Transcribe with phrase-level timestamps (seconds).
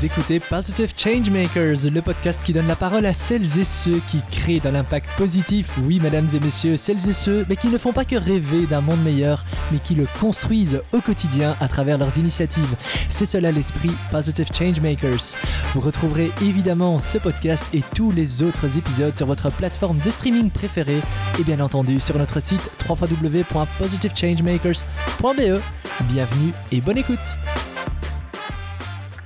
[0.00, 4.22] Vous écoutez Positive Changemakers, le podcast qui donne la parole à celles et ceux qui
[4.30, 5.76] créent de l'impact positif.
[5.84, 8.80] Oui, mesdames et messieurs, celles et ceux, mais qui ne font pas que rêver d'un
[8.80, 12.76] monde meilleur, mais qui le construisent au quotidien à travers leurs initiatives.
[13.10, 15.36] C'est cela l'esprit Positive Changemakers.
[15.74, 20.48] Vous retrouverez évidemment ce podcast et tous les autres épisodes sur votre plateforme de streaming
[20.48, 21.02] préférée
[21.38, 25.60] et bien entendu sur notre site www.positivechangemakers.be.
[26.08, 27.36] Bienvenue et bonne écoute.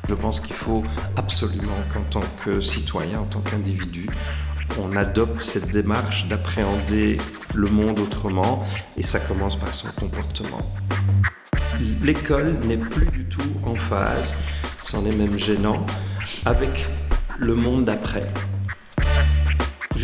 [0.08, 0.82] Je pense qu'il faut
[1.16, 4.06] absolument qu'en tant que citoyen, en tant qu'individu,
[4.80, 7.18] on adopte cette démarche d'appréhender
[7.54, 8.64] le monde autrement
[8.96, 10.60] et ça commence par son comportement.
[12.02, 14.34] L'école n'est plus du tout en phase,
[14.82, 15.84] c'en est même gênant,
[16.44, 16.86] avec
[17.38, 18.26] le monde d'après.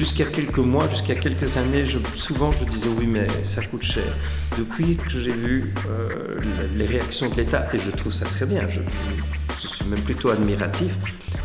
[0.01, 4.11] Jusqu'à quelques mois, jusqu'à quelques années, souvent je disais oui mais ça coûte cher.
[4.57, 6.41] Depuis que j'ai vu euh,
[6.75, 10.01] les réactions de l'État, et je trouve ça très bien, je, je, je suis même
[10.01, 10.93] plutôt admiratif,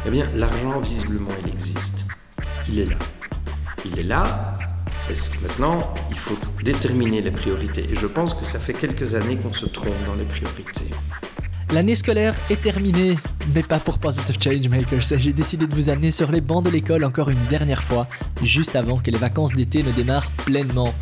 [0.05, 2.05] eh bien l'argent visiblement il existe.
[2.69, 2.97] Il est là.
[3.85, 4.57] Il est là.
[5.09, 7.85] Et maintenant, il faut déterminer les priorités?
[7.91, 10.89] Et je pense que ça fait quelques années qu'on se trompe dans les priorités.
[11.75, 13.17] L'année scolaire est terminée,
[13.53, 15.17] mais pas pour Positive Changemakers.
[15.17, 18.07] J'ai décidé de vous amener sur les bancs de l'école encore une dernière fois,
[18.41, 20.93] juste avant que les vacances d'été ne démarrent pleinement.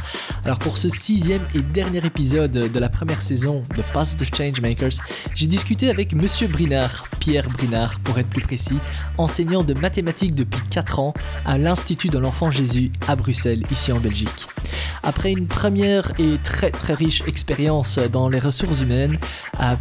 [0.44, 4.94] Alors pour ce sixième et dernier épisode de la première saison de Positive Changemakers,
[5.36, 8.80] j'ai discuté avec Monsieur Brinard, Pierre Brinard pour être plus précis,
[9.20, 11.14] enseignant de mathématiques depuis 4 ans
[11.46, 14.48] à l'Institut de l'Enfant Jésus à Bruxelles, ici en Belgique.
[15.04, 19.20] Après une première et très très riche expérience dans les ressources humaines,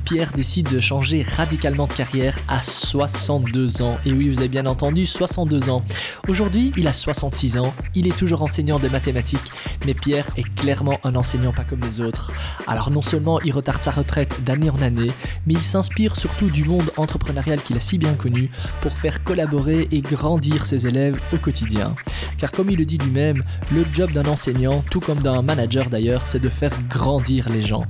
[0.05, 3.99] Pierre décide de changer radicalement de carrière à 62 ans.
[4.05, 5.83] Et oui, vous avez bien entendu, 62 ans.
[6.29, 9.53] Aujourd'hui, il a 66 ans, il est toujours enseignant de mathématiques,
[9.87, 12.33] mais Pierre est clairement un enseignant pas comme les autres.
[12.67, 15.13] Alors non seulement il retarde sa retraite d'année en année,
[15.47, 19.89] mais il s'inspire surtout du monde entrepreneurial qu'il a si bien connu pour faire collaborer
[19.93, 21.95] et grandir ses élèves au quotidien.
[22.39, 23.43] Car comme il le dit lui-même,
[23.73, 27.85] le job d'un enseignant, tout comme d'un manager d'ailleurs, c'est de faire grandir les gens.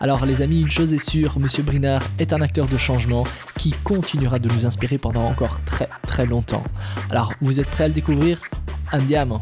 [0.00, 3.24] Alors les amis, une chose est sûre, Monsieur Brinard est un acteur de changement
[3.56, 6.62] qui continuera de nous inspirer pendant encore très très longtemps.
[7.10, 8.40] Alors vous êtes prêts à le découvrir?
[8.92, 9.40] Andiamo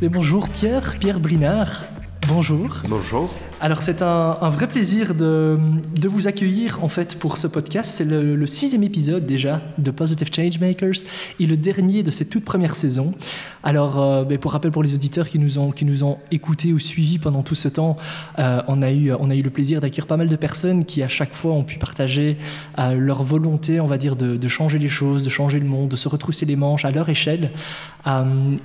[0.00, 1.84] Mais bonjour Pierre, Pierre Brinard.
[2.26, 2.82] Bonjour.
[2.88, 3.30] Bonjour.
[3.58, 5.58] Alors c'est un, vrai plaisir de,
[6.06, 7.90] vous accueillir en fait pour ce podcast.
[7.96, 11.04] C'est le, sixième épisode déjà de Positive Changemakers
[11.40, 13.14] et le dernier de cette toute première saison.
[13.62, 16.74] Alors euh, ben pour rappel pour les auditeurs qui nous ont, qui nous ont écoutés
[16.74, 17.96] ou suivis pendant tout ce temps,
[18.38, 21.02] euh, on, a eu, on a eu le plaisir d'accueillir pas mal de personnes qui
[21.02, 22.36] à chaque fois ont pu partager
[22.78, 25.96] euh, leur volonté, on va dire, de, changer les choses, de changer le monde, de
[25.96, 27.50] se retrousser les manches à leur échelle.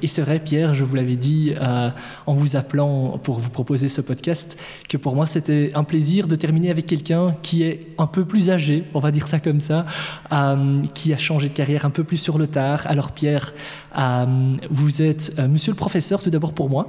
[0.04, 4.02] Et c'est vrai Pierre, je vous l'avais dit en vous appelant pour vous proposer ce
[4.02, 4.56] podcast,
[4.92, 8.50] que pour moi c'était un plaisir de terminer avec quelqu'un qui est un peu plus
[8.50, 9.86] âgé, on va dire ça comme ça,
[10.34, 12.82] euh, qui a changé de carrière un peu plus sur le tard.
[12.88, 13.54] Alors Pierre,
[13.98, 14.26] euh,
[14.70, 16.88] vous êtes euh, monsieur le professeur tout d'abord pour moi,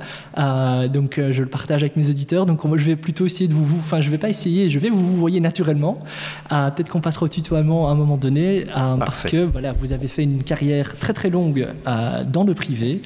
[0.88, 3.64] donc je le partage avec mes auditeurs, donc moi je vais plutôt essayer de vous,
[3.64, 6.00] vous, enfin je vais pas essayer, je vais vous vous voyez naturellement.
[6.48, 8.64] Peut-être qu'on passera au tutoiement à un moment donné,
[8.98, 13.00] parce que voilà, vous avez fait une carrière très très longue dans le privé.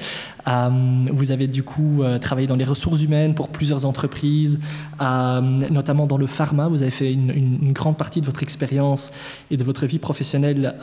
[0.49, 0.71] Euh,
[1.11, 4.61] vous avez du coup euh, travaillé dans les ressources humaines pour plusieurs entreprises,
[5.01, 6.69] euh, notamment dans le pharma.
[6.69, 9.13] Vous avez fait une, une, une, grande partie de votre expérience
[9.51, 10.75] et de votre vie professionnelle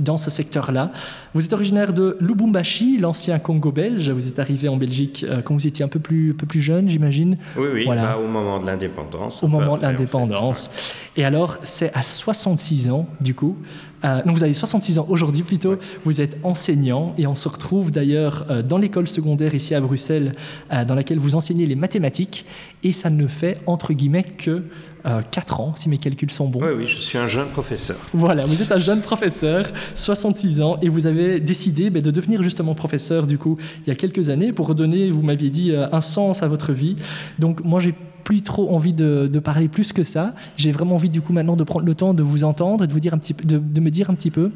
[0.00, 0.92] dans ce secteur-là.
[1.34, 4.10] Vous êtes originaire de Lubumbashi, l'ancien Congo belge.
[4.10, 6.88] Vous êtes arrivé en Belgique quand vous étiez un peu plus, un peu plus jeune,
[6.88, 7.38] j'imagine.
[7.56, 8.02] Oui, oui, voilà.
[8.02, 9.42] bah, au moment de l'indépendance.
[9.42, 10.68] Au moment de l'indépendance.
[10.68, 11.20] En fait.
[11.20, 13.56] Et alors, c'est à 66 ans, du coup,
[14.04, 15.78] euh, donc vous avez 66 ans aujourd'hui plutôt, ouais.
[16.04, 20.34] vous êtes enseignant et on se retrouve d'ailleurs euh, dans l'école secondaire ici à Bruxelles
[20.72, 22.44] euh, dans laquelle vous enseignez les mathématiques
[22.82, 24.64] et ça ne fait entre guillemets que
[25.06, 26.60] euh, 4 ans si mes calculs sont bons.
[26.60, 27.96] Oui, oui, je suis un jeune professeur.
[28.12, 32.42] Voilà, vous êtes un jeune professeur, 66 ans et vous avez décidé bah, de devenir
[32.42, 35.86] justement professeur du coup il y a quelques années pour redonner, vous m'aviez dit, euh,
[35.92, 36.96] un sens à votre vie.
[37.38, 37.94] Donc moi j'ai
[38.28, 40.34] plus trop envie de, parler plus que ça.
[40.58, 42.92] J'ai vraiment envie du coup maintenant de prendre le temps de vous entendre et de
[42.92, 44.50] vous dire un petit de, me dire un petit peu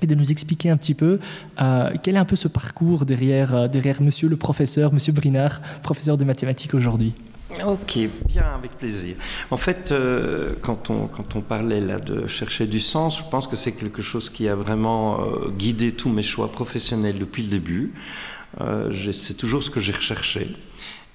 [0.00, 1.18] et de nous expliquer un petit peu
[1.60, 5.60] euh, quel est un peu ce parcours derrière, euh, derrière monsieur le professeur, monsieur Brinard,
[5.82, 7.12] professeur de mathématiques aujourd'hui?
[7.66, 7.98] Ok,
[8.28, 9.16] bien, avec plaisir.
[9.50, 13.48] En fait, euh, quand, on, quand on parlait là de chercher du sens, je pense
[13.48, 15.18] que c'est quelque chose qui a vraiment
[15.58, 17.92] guidé tous mes choix professionnels depuis le début.
[19.10, 20.54] C'est toujours ce que j'ai recherché.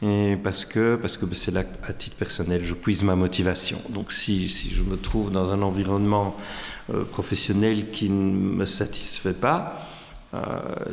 [0.01, 4.12] Et parce que parce que c'est là à titre personnel je puise ma motivation donc
[4.12, 6.36] si, si je me trouve dans un environnement
[6.94, 9.88] euh, professionnel qui ne me satisfait pas
[10.33, 10.39] euh,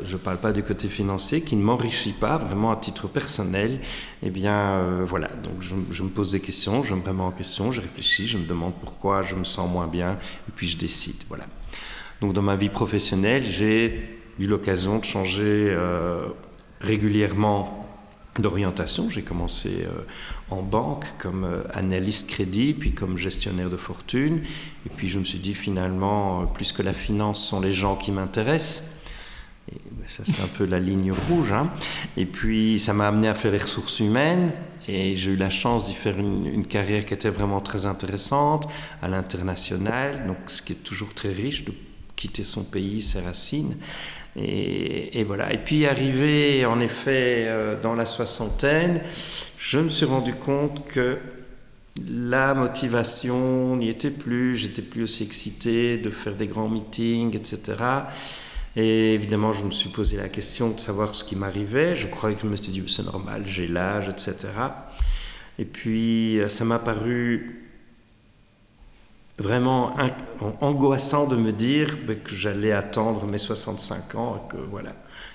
[0.05, 3.81] je ne parle pas du côté financier, qui ne m'enrichit pas vraiment à titre personnel,
[4.23, 7.73] eh bien euh, voilà, donc je, me pose des questions, je me remets en question,
[7.73, 10.13] je réfléchis, je me demande pourquoi je me sens moins bien,
[10.49, 11.17] et puis je décide.
[11.29, 11.45] Voilà.
[12.21, 15.77] Donc dans ma vie professionnelle, j'ai eu l'occasion de changer
[16.81, 17.82] régulièrement
[18.39, 19.11] d'orientation.
[19.11, 19.87] J'ai commencé
[20.51, 24.41] en banque comme analyste crédit, puis comme gestionnaire de fortune.
[24.87, 28.11] Et puis je me suis dit finalement, plus que la finance sont les gens qui
[28.13, 28.93] m'intéressent,
[29.71, 31.53] ben, ça, c'est un peu la ligne rouge.
[31.53, 31.71] Hein.
[32.17, 34.53] Et puis, ça m'a amené à faire les ressources humaines.
[34.89, 38.67] Et j'ai eu la chance d'y faire une, carrière qui était vraiment très intéressante
[39.01, 40.27] à l'international.
[40.27, 41.73] Donc, ce qui est toujours très riche de
[42.17, 43.77] quitter son pays, ses racines.
[44.37, 45.53] Et, voilà.
[45.53, 49.03] Et puis, arrivé en effet euh, dans la soixantaine,
[49.59, 51.19] je me suis rendu compte que
[52.09, 54.57] la motivation n'y était plus.
[54.57, 57.75] J'étais plus aussi excité de faire des grands meetings, etc.
[58.75, 61.95] Et évidemment, je me suis posé la question de savoir ce qui m'arrivait.
[61.95, 64.49] Je croyais que je me suis dit, c'est normal, j'ai l'âge, etc.
[65.59, 67.62] Et puis, euh, ça m'a paru
[69.43, 69.95] vraiment
[70.61, 74.95] angoissant de me dire ben, que j'allais attendre mes 65 ans et que voilà.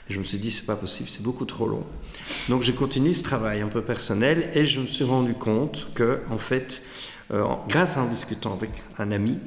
[0.10, 1.84] je me suis dit, c'est pas possible, c'est beaucoup trop long.
[2.50, 6.22] Donc, j'ai continué ce travail un peu personnel et je me suis rendu compte que,
[6.32, 6.84] en fait,
[7.32, 9.38] euh, grâce à en discutant avec un ami,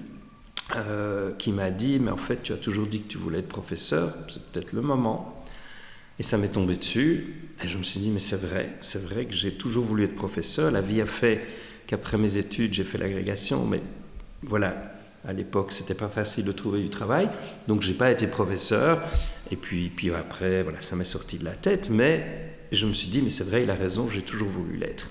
[0.77, 3.49] euh, qui m'a dit, mais en fait, tu as toujours dit que tu voulais être
[3.49, 5.43] professeur, c'est peut-être le moment.
[6.21, 7.35] Et ça m'est tombé dessus,
[7.65, 10.15] et je me suis dit, mais c'est vrai, c'est vrai que j'ai toujours voulu être
[10.15, 10.71] professeur.
[10.71, 11.45] La vie a fait
[11.89, 13.81] qu'après mes études, j'ai fait l'agrégation, mais
[14.43, 14.75] voilà,
[15.27, 17.29] à l'époque, c'était pas facile de trouver du travail,
[17.69, 19.03] donc j'ai pas été professeur.
[19.51, 23.09] Et puis, puis après, voilà, ça m'est sorti de la tête, mais je me suis
[23.09, 25.07] dit, mais c'est vrai, il a raison, j'ai toujours voulu l'être.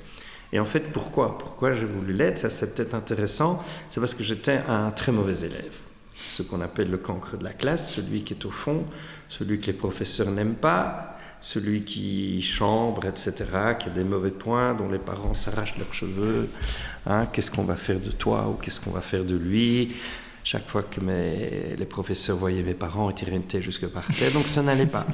[0.51, 1.37] Et en fait, pourquoi?
[1.37, 2.39] Pourquoi j'ai voulu l'être?
[2.39, 3.63] Ça, c'est peut-être intéressant.
[3.89, 5.77] C'est parce que j'étais un très mauvais élève.
[6.15, 8.85] Ce qu'on appelle le cancre de la classe, celui qui est au fond,
[9.27, 13.33] celui que les professeurs n'aiment pas, celui qui chambre, etc.,
[13.79, 16.49] qui a des mauvais points, dont les parents s'arrachent leurs cheveux.
[17.05, 19.95] Hein, qu'est-ce qu'on va faire de toi ou qu'est-ce qu'on va faire de lui?
[20.43, 24.05] Chaque fois que mes, les professeurs voyaient mes parents, ils tiraient une tête jusque par
[24.07, 24.31] terre.
[24.31, 25.05] Donc ça n'allait pas.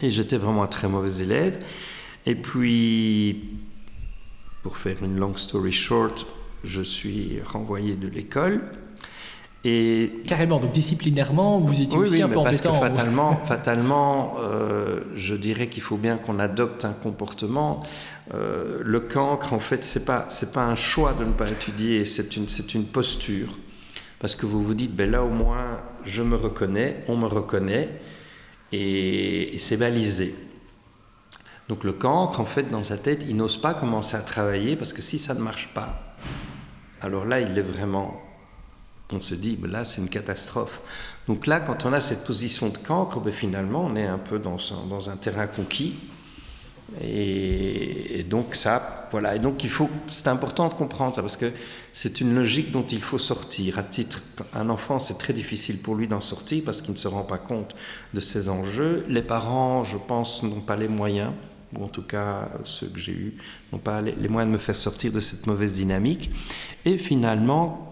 [0.00, 1.58] Et j'étais vraiment un très mauvais élève.
[2.26, 3.58] Et puis,
[4.62, 6.26] pour faire une long story short,
[6.64, 8.60] je suis renvoyé de l'école.
[9.64, 15.34] Et Carrément, donc disciplinairement, vous étiez aussi un peu parce Que fatalement, fatalement euh, je
[15.34, 17.80] dirais qu'il faut bien qu'on adopte un comportement.
[18.34, 22.04] Euh, le cancre, en fait, c'est pas c'est pas un choix de ne pas étudier,
[22.06, 23.58] c'est une c'est une posture,
[24.18, 27.88] parce que vous vous dites, ben là au moins, je me reconnais, on me reconnaît,
[28.72, 30.34] et c'est balisé.
[31.68, 34.92] Donc le cancre, en fait, dans sa tête, il n'ose pas commencer à travailler parce
[34.92, 36.16] que si ça ne marche pas,
[37.00, 38.20] alors là, il est vraiment...
[39.12, 40.80] On se dit, là, c'est une catastrophe.
[41.26, 44.38] Donc là, quand on a cette position de cancre, ben, finalement, on est un peu
[44.38, 45.94] dans un, terrain conquis.
[47.00, 49.36] Et, donc ça, voilà.
[49.36, 51.50] Et donc il faut, c'est important de comprendre ça parce que
[51.92, 53.78] c'est une logique dont il faut sortir.
[53.78, 54.20] À titre,
[54.54, 57.38] un enfant, c'est très difficile pour lui d'en sortir parce qu'il ne se rend pas
[57.38, 57.74] compte
[58.12, 59.04] de ses enjeux.
[59.08, 61.32] Les parents, je pense, n'ont pas les moyens
[61.76, 63.34] ou en tout cas ceux que j'ai eus,
[63.72, 66.30] n'ont pas les, moyens de me faire sortir de cette mauvaise dynamique.
[66.84, 67.91] Et finalement,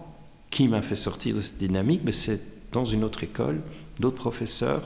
[0.51, 2.39] qui m'a fait sortir de cette dynamique ben, C'est
[2.71, 3.61] dans une autre école,
[3.99, 4.83] d'autres professeurs.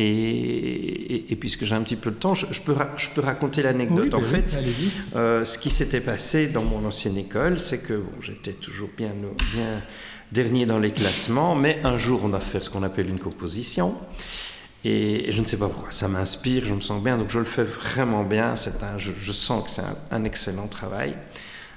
[0.00, 4.14] Et, puisque j'ai un petit peu de temps, je, peux, je peux raconter l'anecdote.
[4.14, 4.56] en ben fait,
[5.16, 9.10] euh, ce qui s'était passé dans mon ancienne école, c'est que j'étais toujours bien,
[9.52, 9.82] bien
[10.30, 13.94] dernier dans les classements, mais un jour on a fait ce qu'on appelle une composition.
[14.84, 17.44] Et, je ne sais pas pourquoi, ça m'inspire, je me sens bien, donc je le
[17.44, 18.54] fais vraiment bien.
[18.54, 19.82] Un, je, sens que c'est
[20.12, 21.14] un, excellent travail.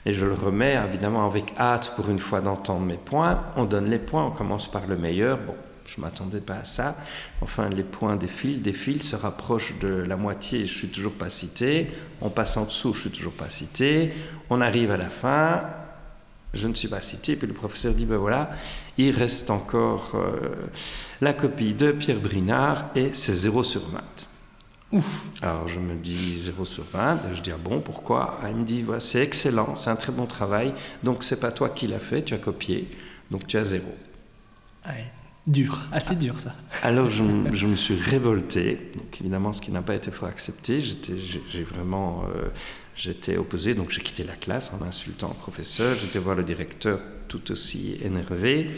[0.05, 3.43] Et je le remets évidemment avec hâte pour une fois d'entendre mes points.
[3.55, 5.37] On donne les points, on commence par le meilleur.
[5.37, 5.55] Bon,
[5.85, 6.95] je ne m'attendais pas à ça.
[7.41, 11.29] Enfin, les points défilent, défilent, se rapprochent de la moitié, je ne suis toujours pas
[11.29, 11.91] cité.
[12.21, 14.13] On passe en dessous, je suis toujours pas cité.
[14.49, 15.63] On arrive à la fin,
[16.53, 17.35] je ne suis pas cité.
[17.35, 18.51] Puis le professeur dit, ben voilà,
[18.97, 20.49] il reste encore euh,
[21.21, 24.30] la copie de Pierre Brinard et c'est 0 sur 20.
[24.91, 25.25] Ouf.
[25.41, 28.39] Alors je me dis 0 sur 20, je dis ah bon pourquoi?
[28.49, 31.87] Il me dit c'est excellent, c'est un très bon travail, donc c'est pas toi qui
[31.87, 32.89] l'as fait, tu as copié,
[33.29, 33.85] donc tu as 0.
[35.47, 36.53] dur, assez dur ça.
[36.83, 40.81] Alors je, je, me suis révolté, donc évidemment ce qui n'a pas été fort accepté,
[40.81, 42.49] j'ai vraiment euh,
[42.95, 45.95] J'étais opposé, donc j'ai quitté la classe en insultant le professeur.
[45.95, 48.71] J'étais voir le directeur tout aussi énervé.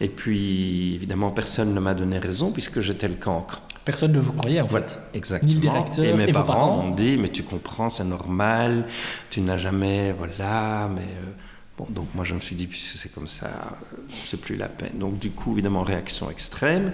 [0.00, 3.60] Et puis, évidemment, personne ne m'a donné raison puisque j'étais le cancre.
[3.84, 4.98] Personne ne vous croyait en fait.
[5.14, 5.48] Exactement.
[5.48, 8.86] Ni le directeur, et mes parents, m'ont dit Mais tu comprends, c'est normal,
[9.30, 10.12] tu n'as jamais.
[10.12, 11.02] Voilà, mais.
[11.02, 11.30] Euh,
[11.78, 13.78] bon, donc moi je me suis dit Puisque c'est comme ça,
[14.24, 14.98] c'est plus la peine.
[14.98, 16.92] Donc du coup, évidemment, réaction extrême.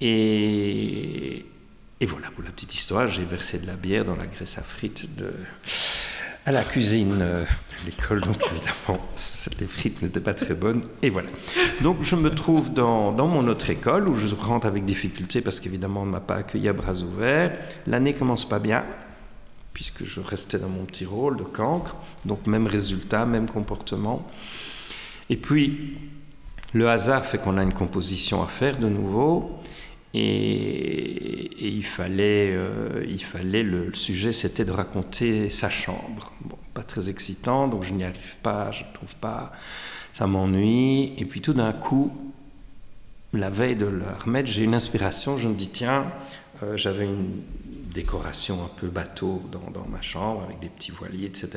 [0.00, 1.46] Et,
[2.00, 4.62] et voilà, pour la petite histoire, j'ai versé de la bière dans la graisse à
[4.62, 5.32] frites de,
[6.44, 7.44] à la cuisine euh,
[7.84, 9.04] l'école, donc évidemment,
[9.60, 11.28] les frites n'étaient pas très bonnes, et voilà.
[11.82, 15.60] Donc je me trouve dans, dans mon autre école, où je rentre avec difficulté, parce
[15.60, 17.58] qu'évidemment, on ne m'a pas accueilli à bras ouverts.
[17.86, 18.84] L'année commence pas bien,
[19.72, 24.26] puisque je restais dans mon petit rôle de cancre, donc même résultat, même comportement.
[25.28, 25.98] Et puis,
[26.72, 29.60] le hasard fait qu'on a une composition à faire de nouveau,
[30.14, 36.32] et, il fallait, euh, il fallait le, sujet, c'était de raconter sa chambre.
[36.40, 39.52] Bon, pas très excitant, donc je n'y arrive pas, je ne trouve pas,
[40.12, 41.14] ça m'ennuie.
[41.16, 42.12] Et puis tout d'un coup,
[43.32, 46.04] la veille de le remettre, j'ai une inspiration, je me dis, tiens,
[46.62, 47.30] euh, j'avais une
[47.94, 51.48] décoration un peu bateau dans, dans, ma chambre, avec des petits voiliers, etc.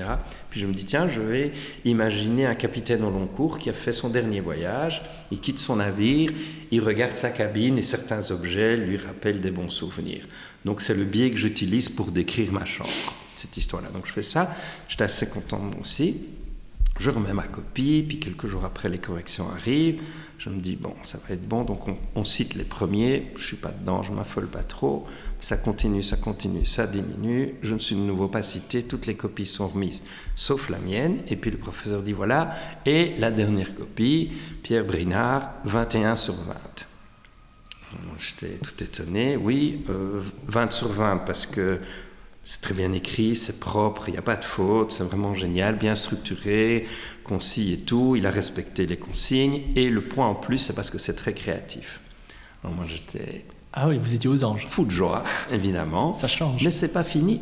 [0.49, 1.51] Puis je me dis, tiens, je vais
[1.83, 5.75] imaginer un capitaine au long cours qui a fait son dernier voyage, il quitte son
[5.75, 6.31] navire,
[6.71, 10.25] il regarde sa cabine et certains objets lui rappellent des bons souvenirs.
[10.63, 12.89] Donc c'est le biais que j'utilise pour décrire ma chambre,
[13.39, 13.89] cette histoire-là.
[13.89, 14.53] Donc je fais ça,
[14.87, 16.27] j'étais assez content moi aussi.
[16.99, 20.01] Je remets ma copie, puis quelques jours après, les corrections arrivent.
[20.37, 23.31] Je me dis, bon, ça va être bon, donc on, cite les premiers.
[23.37, 25.07] Je suis pas dedans, je m'affole pas trop.
[25.39, 27.55] Ça continue, ça continue, ça diminue.
[27.61, 30.01] Je ne suis de nouveau pas cité, toutes les copies sont remises,
[30.35, 31.21] sauf la mienne.
[31.27, 32.53] Et puis le professeur dit voilà,
[32.85, 34.31] et la dernière copie,
[34.61, 36.53] Pierre Brinard, 21 sur 20.
[38.17, 41.79] J'étais tout étonné, oui, 20 euh, sur 20 parce que
[42.49, 45.75] c'est très bien écrit, c'est propre, il n'y a pas de faute, c'est vraiment génial,
[45.75, 46.87] bien structuré,
[47.23, 49.61] concis et tout, il a respecté les consignes.
[49.75, 51.99] Et le point en plus, c'est parce que c'est très créatif.
[52.63, 54.65] Alors moi j'étais ah oui, vous étiez aux anges.
[54.65, 56.13] Fou de joie, évidemment.
[56.13, 56.63] Ça change.
[56.63, 57.39] Mais c'est pas fini.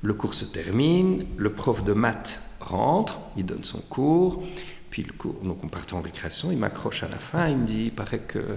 [0.00, 4.42] Le cours se termine, le prof de maths rentre, il donne son cours,
[4.88, 7.66] puis le cours, donc on part en récréation, il m'accroche à la fin, il me
[7.66, 8.56] dit, il paraît que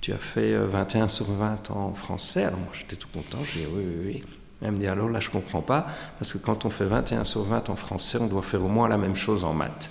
[0.00, 2.42] tu as fait 21 euh, sur 20 en français.
[2.42, 4.22] Alors moi j'étais tout content, je dis oui, oui, oui.
[4.62, 5.86] Elle me dit alors là je comprends pas,
[6.18, 8.88] parce que quand on fait 21 sur 20 en français, on doit faire au moins
[8.88, 9.90] la même chose en maths.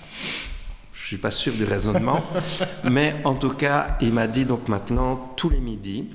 [0.92, 2.22] Je suis pas sûr du raisonnement,
[2.84, 6.08] mais en tout cas, il m'a dit donc maintenant, tous les midis,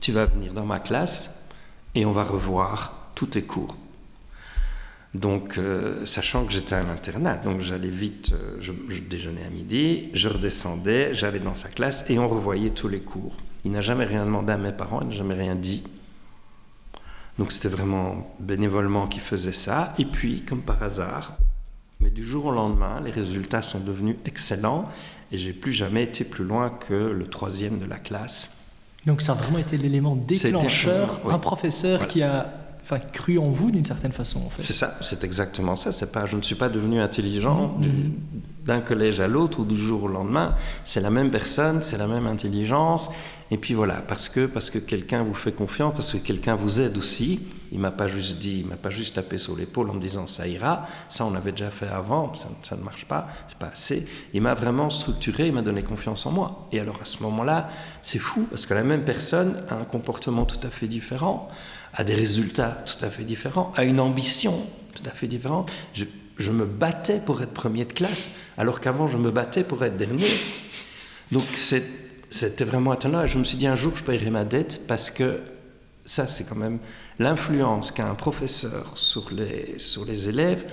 [0.00, 1.48] tu vas venir dans ma classe
[1.94, 3.76] et on va revoir tous tes cours.
[5.14, 10.10] Donc, euh, sachant que j'étais à l'internat, donc j'allais vite, euh, je, déjeunais à midi,
[10.12, 13.36] je redescendais, j'allais dans sa classe et on revoyait tous les cours.
[13.64, 15.84] Il n'a jamais rien demandé à mes parents, il n'a jamais rien dit.
[17.38, 19.94] Donc c'était vraiment bénévolement qu'il faisait ça.
[19.98, 21.36] Et puis, comme par hasard,
[22.00, 24.84] mais du jour au lendemain, les résultats sont devenus excellents
[25.32, 28.50] et j'ai plus jamais été plus loin que le troisième de la classe.
[29.06, 33.70] Donc ça a vraiment été l'élément déclencheur, un professeur qui a enfin, cru en vous
[33.70, 34.40] d'une certaine façon.
[34.46, 34.62] En fait.
[34.62, 35.92] C'est ça, c'est exactement ça.
[35.92, 38.10] C'est pas, je ne suis pas devenu intelligent mm-hmm.
[38.64, 40.54] D'un collège à l'autre ou du jour au lendemain.
[40.84, 43.10] C'est la même personne, c'est la même intelligence.
[43.50, 46.80] Et puis voilà, parce que, parce que quelqu'un vous fait confiance, parce que quelqu'un vous
[46.80, 47.40] aide aussi.
[47.72, 50.26] Il m'a pas juste dit, il m'a pas juste tapé sur l'épaule en me disant
[50.28, 50.86] ça ira.
[51.08, 54.06] Ça, on avait déjà fait avant, ça, ne marche pas, c'est pas assez.
[54.32, 56.68] Il m'a vraiment structuré, il m'a donné confiance en moi.
[56.72, 57.68] Et alors à ce moment-là,
[58.02, 61.48] c'est fou parce que la même personne a un comportement tout à fait différent,
[61.94, 64.54] a des résultats tout à fait différents, a une ambition
[64.94, 65.70] tout à fait différente.
[66.36, 69.96] Je me battais pour être premier de classe, alors qu'avant je me battais pour être
[69.96, 70.26] dernier.
[71.32, 73.26] Donc c'était vraiment étonnant.
[73.26, 75.40] Je me suis dit un jour je paierai ma dette parce que
[76.04, 76.78] ça c'est quand même
[77.18, 80.64] l'influence qu'a un professeur sur les, sur les élèves,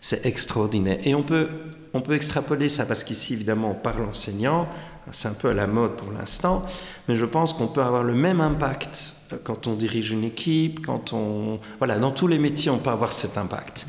[0.00, 0.98] c'est extraordinaire.
[1.04, 1.48] Et on peut,
[1.94, 4.68] on peut extrapoler ça, parce qu'ici, évidemment, on parle enseignant,
[5.12, 6.66] c'est un peu à la mode pour l'instant,
[7.08, 10.84] mais je pense qu'on peut avoir le même impact euh, quand on dirige une équipe,
[10.84, 11.60] quand on...
[11.78, 13.86] Voilà, dans tous les métiers, on peut avoir cet impact.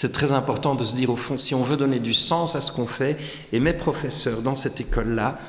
[0.00, 2.60] C'est très important de se dire, au fond, si on veut donner du sens à
[2.60, 3.16] ce qu'on fait,
[3.52, 5.40] et mes professeurs dans cette école-là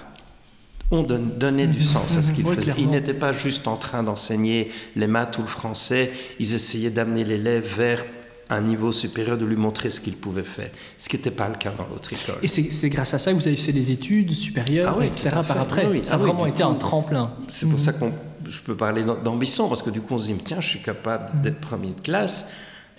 [0.90, 1.86] ont donné du mhm.
[1.86, 2.74] sens à ce qu'ils faisaient.
[2.80, 7.26] Ils n'étaient pas juste en train d'enseigner les maths ou le français, ils essayaient d'amener
[7.26, 8.04] l'élève vers
[8.50, 11.54] un niveau supérieur, de lui montrer ce qu'il pouvait faire, ce qui n'était pas le
[11.54, 12.40] cas dans l'autre école.
[12.42, 15.30] Et c'est grâce à ça que vous avez fait des études supérieures, ah etc.
[15.48, 16.02] par après.
[16.02, 17.34] Ça a ah vraiment été un tremplin.
[17.50, 18.06] C'est pour ça que
[18.50, 21.36] je peux parler d'ambition, parce que du coup on se dit, tiens, je suis capable
[21.36, 21.42] mhm.
[21.44, 22.48] d'être premier de classe,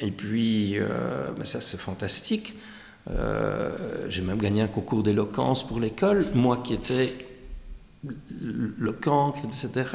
[0.00, 2.54] et puis euh, ça c'est fantastique.
[3.11, 7.14] Euh, j'ai même gagné un concours d'éloquence pour l'école, moi qui étais
[8.04, 9.88] le cancre, etc.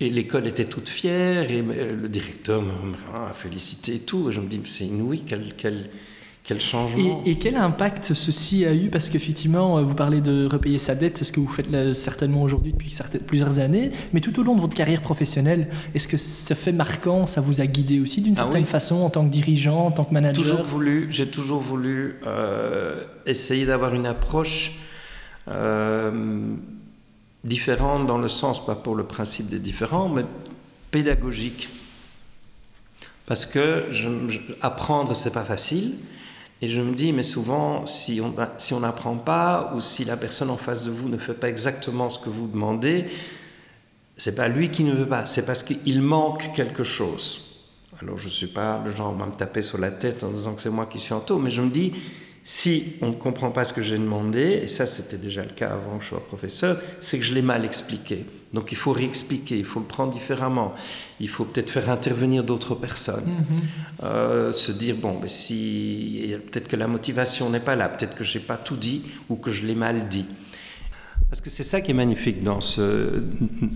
[0.00, 4.28] Et l'école était toute fière, et le directeur m'a félicité et tout.
[4.28, 5.88] Et je me dis, c'est inouï, quel, quel,
[6.44, 7.22] quel changement.
[7.24, 8.90] Et, quel impact ceci a eu?
[8.90, 12.72] Parce qu'effectivement, vous parlez de repayer sa dette, c'est ce que vous faites certainement aujourd'hui
[12.72, 12.94] depuis
[13.26, 13.90] plusieurs années.
[14.12, 17.62] Mais tout au long de votre carrière professionnelle, est-ce que ce fait marquant, ça vous
[17.62, 20.42] a guidé aussi d'une ah certaine façon en tant que dirigeant, en tant que manager?
[20.42, 24.72] Toujours voulu, J'ai toujours voulu euh, essayer d'avoir une approche.
[25.48, 26.54] Euh,
[27.44, 30.24] différente dans le sens, pas pour le principe des différents, mais
[30.90, 31.68] pédagogique.
[33.26, 35.94] Parce que je, je, apprendre, c'est pas facile.
[36.64, 40.56] Et je me dis, mais souvent, si on n'apprend pas, ou si la personne en
[40.56, 43.04] face de vous ne fait pas exactement ce que vous demandez,
[44.16, 47.60] c'est pas lui qui ne veut pas, c'est parce qu'il manque quelque chose.
[48.00, 50.54] Alors je ne suis pas le genre à me taper sur la tête en disant
[50.54, 51.92] que c'est moi qui suis en taux, mais je me dis,
[52.44, 55.68] si on ne comprend pas ce que j'ai demandé, et ça c'était déjà le cas
[55.68, 58.24] avant que je sois professeur, c'est que je l'ai mal expliqué.
[58.54, 60.72] Donc il faut réexpliquer, il faut le prendre différemment.
[61.20, 63.24] Il faut peut-être faire intervenir d'autres personnes.
[63.24, 64.04] Mm-hmm.
[64.04, 68.24] euh, se dire, bon, mais si peut-être que la motivation n'est pas là, peut-être que
[68.24, 70.24] je n'ai pas tout dit ou que je l'ai mal dit.
[71.28, 73.22] Parce que c'est ça qui est magnifique dans, ce,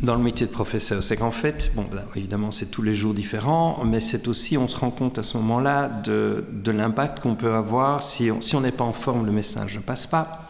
[0.03, 3.15] dans le métier de professeur, c'est qu'en fait, bon, là, évidemment, c'est tous les jours
[3.15, 7.35] différents, mais c'est aussi, on se rend compte à ce moment-là de, de l'impact qu'on
[7.35, 10.48] peut avoir si on si n'est pas en forme, le message ne passe pas.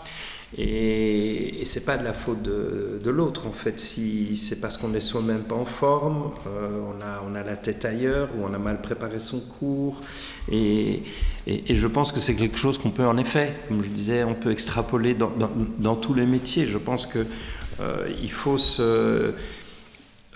[0.57, 3.79] Et, et c'est pas de la faute de, l'autre en fait.
[3.79, 7.57] Si c'est parce qu'on n'est soi-même pas en forme, euh, on, a, on a la
[7.57, 10.01] tête ailleurs ou on a mal préparé son cours.
[10.51, 11.03] Et,
[11.47, 14.35] et, je pense que c'est quelque chose qu'on peut en effet, comme je disais, on
[14.35, 15.31] peut extrapoler dans,
[15.79, 16.67] dans, tous les métiers.
[16.67, 17.27] Je pense que
[17.81, 19.35] euh, faut se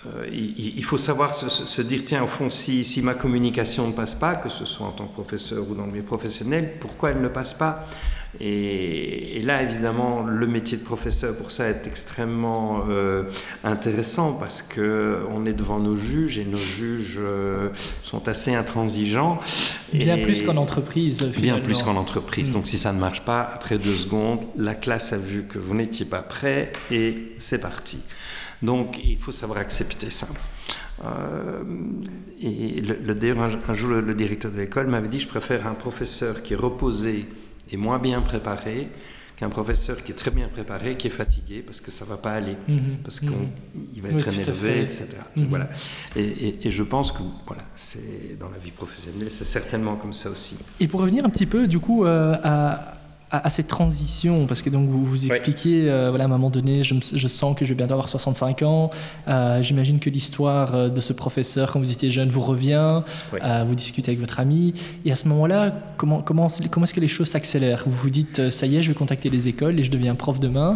[0.07, 3.93] euh, il, faut savoir se, se, dire, tiens, au fond, si, si, ma communication ne
[3.93, 7.11] passe pas, que ce soit en tant que professeur ou dans le milieu professionnel, pourquoi
[7.11, 7.87] elle ne passe pas?
[8.41, 13.25] Et, et, là, évidemment, le métier de professeur pour ça est extrêmement euh,
[13.63, 17.69] intéressant parce que on est devant nos juges et nos juges euh,
[18.03, 19.39] sont assez intransigeants.
[19.93, 21.23] Bien plus qu'en entreprise.
[21.39, 22.51] Bien plus qu'en entreprise.
[22.51, 22.55] Mmh.
[22.55, 25.75] Donc, si ça ne marche pas, après deux secondes, la classe a vu que vous
[25.75, 27.99] n'étiez pas prêt et c'est parti.
[28.63, 30.29] Donc, il faut savoir accepter ça.
[31.05, 31.63] Euh,
[32.41, 35.29] et le, le, d'ailleurs, un, un jour, le, le directeur de l'école m'avait dit je
[35.29, 37.27] préfère un professeur qui est reposé
[37.75, 38.89] est moins bien préparé
[39.37, 42.33] qu'un professeur qui est très bien préparé, qui est fatigué parce que ça va pas
[42.33, 42.97] aller, -hmm.
[43.05, 44.01] parce qu'il -hmm.
[44.03, 45.07] va être oui, énervé, etc.
[45.37, 45.47] -hmm.
[45.49, 45.69] voilà.
[46.17, 50.13] Et, et, et, je pense que voilà, c'est dans la vie professionnelle, c'est certainement comme
[50.13, 50.57] ça aussi.
[50.81, 53.02] Et pour revenir un petit peu du coup euh, à
[53.33, 55.91] à, à, cette transition Parce que donc vous vous expliquiez, ouais.
[55.91, 58.63] euh, voilà, à un moment donné, je, je, sens que je vais bientôt avoir 65
[58.63, 58.91] ans.
[59.27, 63.03] Euh, J'imagine que l'histoire euh, de ce professeur, quand vous étiez jeune, vous revient.
[63.33, 64.75] Euh, vous discutez avec votre ami.
[65.05, 67.85] Et à ce moment-là, comment, comment, comment est-ce que les choses s'accélèrent?
[67.87, 70.39] Vous vous dites, ça y est, je vais contacter les écoles et je deviens prof
[70.39, 70.71] demain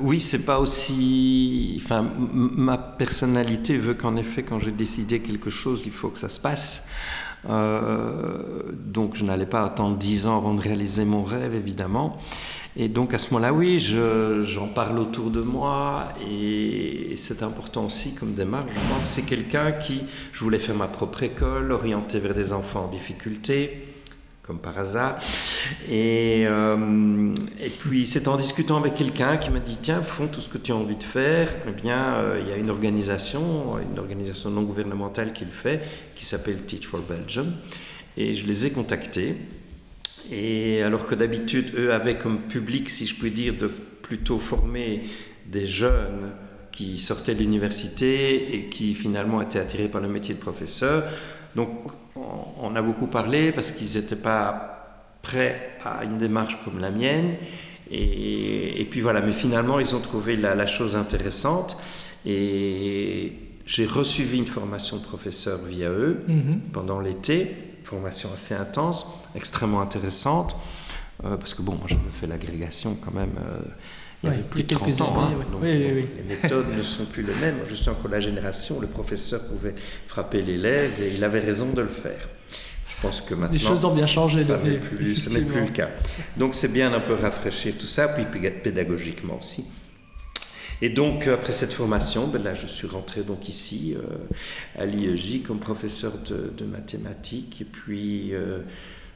[0.00, 1.80] Oui, c'est pas aussi.
[1.84, 6.28] Enfin, ma personnalité veut qu'en effet, quand j'ai décidé quelque chose, il faut que ça
[6.28, 6.88] se passe.
[7.48, 12.18] Euh, donc je n'allais pas attendre dix ans avant de réaliser mon rêve, évidemment.
[12.76, 17.42] Et donc à ce moment-là, oui, j'en je, parle autour de moi et, et c'est
[17.42, 18.70] important aussi comme démarche.
[18.72, 22.84] Je pense c'est quelqu'un qui, je voulais faire ma propre école, orientée vers des enfants
[22.84, 23.87] en difficulté
[24.48, 25.18] comme par hasard.
[25.90, 30.40] Et, euh, et puis c'est en discutant avec quelqu'un qui m'a dit tiens, font tout
[30.40, 31.54] ce que tu as envie de faire.
[31.68, 35.82] Eh bien, euh, il y a une organisation, une organisation non gouvernementale qui le fait,
[36.16, 37.52] qui s'appelle Teach for Belgium.
[38.16, 39.36] Et je les ai contactés.
[40.32, 45.02] Et alors que d'habitude, eux avaient comme public, si je puis dire, de plutôt former
[45.46, 46.32] des jeunes
[46.72, 51.04] qui sortaient de l'université et qui finalement étaient attirés par le métier de professeur.
[51.54, 51.68] Donc
[52.60, 54.74] on a beaucoup parlé parce qu'ils n'étaient pas
[55.22, 57.34] prêts à une démarche comme la mienne.
[57.90, 61.78] Et, et, puis voilà, mais finalement, ils ont trouvé la, la chose intéressante.
[62.26, 63.32] Et
[63.64, 66.58] j'ai reçu une formation de professeur via eux -hmm.
[66.72, 67.54] pendant l'été,
[67.84, 68.98] formation assez intense,
[69.34, 70.56] extrêmement intéressante.
[71.24, 73.34] Euh, parce que bon, moi j'avais fait l'agrégation quand même.
[73.38, 73.60] Euh,
[74.22, 77.22] il y avait plus de 30 ans, années, hein, donc les méthodes ne sont plus
[77.22, 77.56] les mêmes.
[77.68, 79.74] Je suis encore la génération, le professeur pouvait
[80.06, 82.28] frapper l'élève et il avait raison de le faire.
[82.88, 84.42] Je pense que maintenant, les choses ont bien changé.
[84.42, 85.88] Ça n'est plus, plus le cas.
[86.36, 89.66] Donc c'est bien un peu rafraîchir tout ça, puis pédagogiquement aussi.
[90.80, 95.42] Et donc, après cette formation, ben là, je suis rentré donc ici euh, à l'IEJ
[95.42, 97.60] comme professeur de, de, mathématiques.
[97.60, 98.60] Et puis, euh,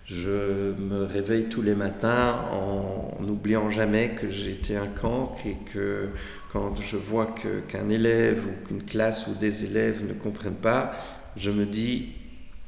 [0.04, 6.08] je me réveille tous les matins en n'oubliant jamais que j'étais un cancre et que
[6.52, 10.92] quand je vois qu'un qu élève ou qu'une classe ou des élèves ne comprennent pas,
[11.36, 12.10] je me dis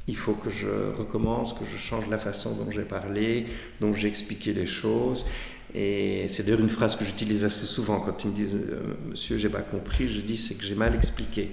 [0.07, 3.47] il faut que je recommence, que je change la façon dont j'ai parlé,
[3.81, 5.25] dont j'ai expliqué les choses.
[5.73, 9.37] Et c'est d'ailleurs une phrase que j'utilise assez souvent quand ils me disent euh, Monsieur,
[9.37, 11.49] j'ai pas compris, je dis c'est que j'ai mal expliqué.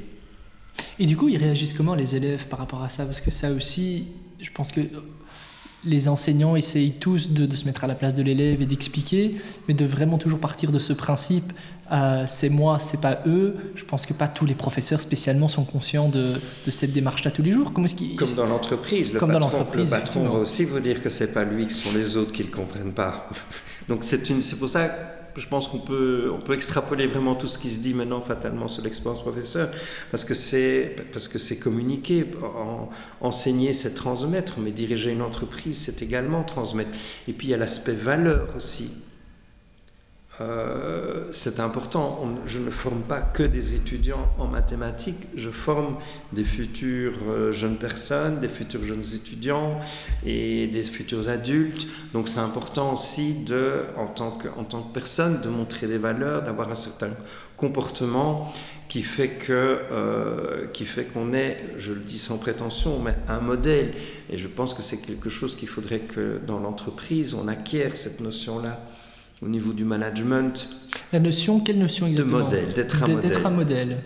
[0.98, 3.04] Et du coup, ils réagissent comment les élèves par rapport à ça?
[3.04, 4.06] Parce que ça aussi,
[4.40, 4.80] je pense que
[5.84, 9.34] les enseignants essayent tous de, de, se mettre à la place de l'élève et d'expliquer,
[9.66, 11.52] mais de vraiment toujours partir de ce principe
[11.92, 13.56] euh, c'est moi, c'est pas eux.
[13.74, 17.42] Je pense que pas tous les professeurs spécialement sont conscients de, de cette démarche-là tous
[17.42, 17.72] les jours.
[17.72, 19.10] Comment est-ce qu Comme dans l'entreprise.
[19.10, 19.92] Comme patron, dans l'entreprise.
[19.92, 22.32] Le patron va aussi vous dire que c'est pas lui, que ce sont les autres
[22.32, 23.28] qui ne le comprennent pas.
[23.88, 24.88] Donc c'est pour ça
[25.40, 28.68] je pense qu'on peut, on peut extrapoler vraiment tout ce qui se dit maintenant fatalement
[28.68, 29.68] sur l'expérience professeur,
[30.10, 32.26] parce que c'est, parce que c'est communiquer.
[33.20, 36.90] enseigner, c'est transmettre, mais diriger une entreprise, c'est également transmettre.
[37.28, 38.90] Et puis il y a l'aspect valeur aussi.
[40.42, 42.26] Euh, c'est important.
[42.46, 45.96] je ne forme pas que des étudiants en mathématiques, je forme
[46.33, 49.78] des futures euh, jeunes personnes, des futurs jeunes étudiants
[50.26, 51.87] et des futurs adultes.
[52.12, 55.98] Donc c'est important aussi, de, en, tant que, en tant que personne, de montrer des
[55.98, 57.11] valeurs, d'avoir un certain
[57.57, 58.52] comportement
[58.88, 63.40] qui fait que euh, qui fait qu'on est, je le dis sans prétention, mais un
[63.40, 63.92] modèle.
[64.28, 68.20] Et je pense que c'est quelque chose qu'il faudrait que dans l'entreprise on acquiert cette
[68.20, 68.81] notion-là
[69.42, 70.68] au niveau du management.
[71.12, 73.31] La notion, quelle notion exactement De modèle, d'être un modèle.
[73.31, 74.02] D'être un modèle.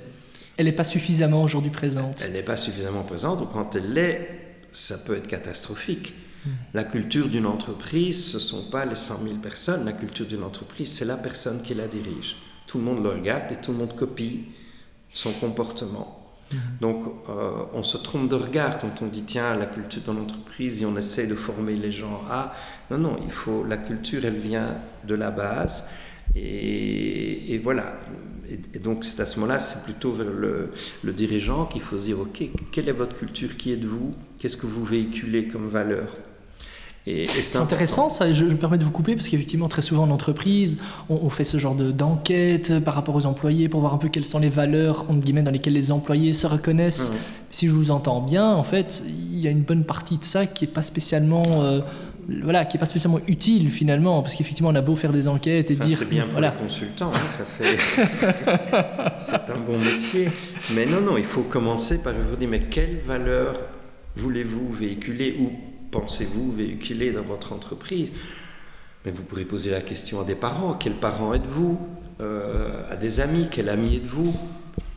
[0.57, 2.22] Elle n'est pas suffisamment aujourd'hui présente.
[2.25, 4.29] Elle n'est pas suffisamment présente, ou quand elle l'est,
[4.72, 6.14] ça peut être catastrophique.
[6.44, 6.51] Hmm.
[6.72, 9.85] La culture d'une entreprise, ce ne sont pas les 100 000 personnes.
[9.85, 12.37] La culture d'une entreprise, c'est la personne qui la dirige.
[12.66, 14.44] Tout le monde le regarde et tout le monde copie
[15.12, 16.25] son comportement.
[16.52, 16.59] Mhm.
[16.80, 20.82] Donc, euh, on se trompe de regard quand on dit tiens, la culture dans l'entreprise
[20.82, 22.54] et on essaie de former les gens à.
[22.90, 23.64] Non, non, il faut.
[23.64, 25.88] La culture, elle vient de la base.
[26.35, 27.98] Et, voilà.
[28.48, 30.70] Et, donc, c'est à ce moment-là, c'est plutôt vers le,
[31.12, 33.56] dirigeant qu'il faut dire ok, quelle est votre culture?
[33.56, 34.14] Qui êtes-vous?
[34.38, 36.09] Qu'est-ce que vous véhiculez comme valeur?
[37.07, 40.79] C'est intéressant, ça, je, me permets de vous couper, parce qu'effectivement, très souvent en entreprise,
[41.09, 44.40] on, fait ce genre d'enquête par rapport aux employés pour voir un peu quelles sont
[44.40, 47.12] les valeurs entre guillemets, dans lesquelles les employés se reconnaissent.
[47.53, 50.47] Si je vous entends bien, en fait, il y a une bonne partie de ça
[50.47, 51.45] qui n'est pas spécialement.
[51.47, 51.81] Euh,
[52.42, 55.71] voilà, qui est pas spécialement utile finalement, parce qu'effectivement on a beau faire des enquêtes
[55.71, 55.97] et dire.
[55.97, 56.53] C'est bien pour voilà.
[56.57, 57.77] les consultants, hein, ça fait.
[59.16, 60.29] c'est un bon métier.
[60.75, 63.55] Mais non, non, il faut commencer par vous dire mais quelles valeurs
[64.16, 65.51] voulez-vous véhiculer ou
[66.00, 68.11] pensez-vous véhiculer dans votre entreprise?
[69.04, 70.74] Mais vous pourrez poser la question à des parents.
[70.74, 71.78] Quels parents êtes-vous?
[72.20, 74.35] Euh, À des amis, quel ami êtes-vous?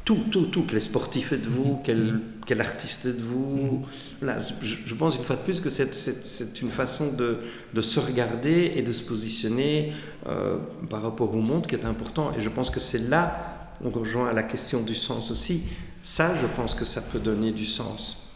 [0.04, 0.66] Tout, tout, tout.
[0.68, 1.80] Quel sportif êtes-vous?
[1.84, 3.86] Quel, artiste êtes-vous?
[4.22, 7.38] Voilà, je, pense une fois de plus que c'est une façon de,
[7.74, 9.94] de, se regarder et de se positionner
[10.26, 10.58] euh,
[10.90, 12.32] par rapport au monde qui est important.
[12.36, 15.64] Et je pense que c'est là, on rejoint à la question du sens aussi.
[16.02, 18.29] Ça, je pense que ça peut donner du sens.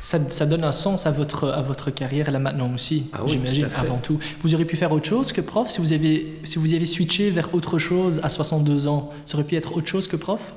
[0.00, 3.68] Ça, ça, donne un sens à votre, à votre carrière là maintenant aussi, ah j'imagine,
[3.76, 4.18] avant tout.
[4.40, 6.86] Vous auriez pu faire autre chose que prof si vous, avez, si vous y avez
[6.86, 9.10] switché vers autre chose à 62 ans?
[9.26, 10.54] Ça aurait pu être autre chose que prof?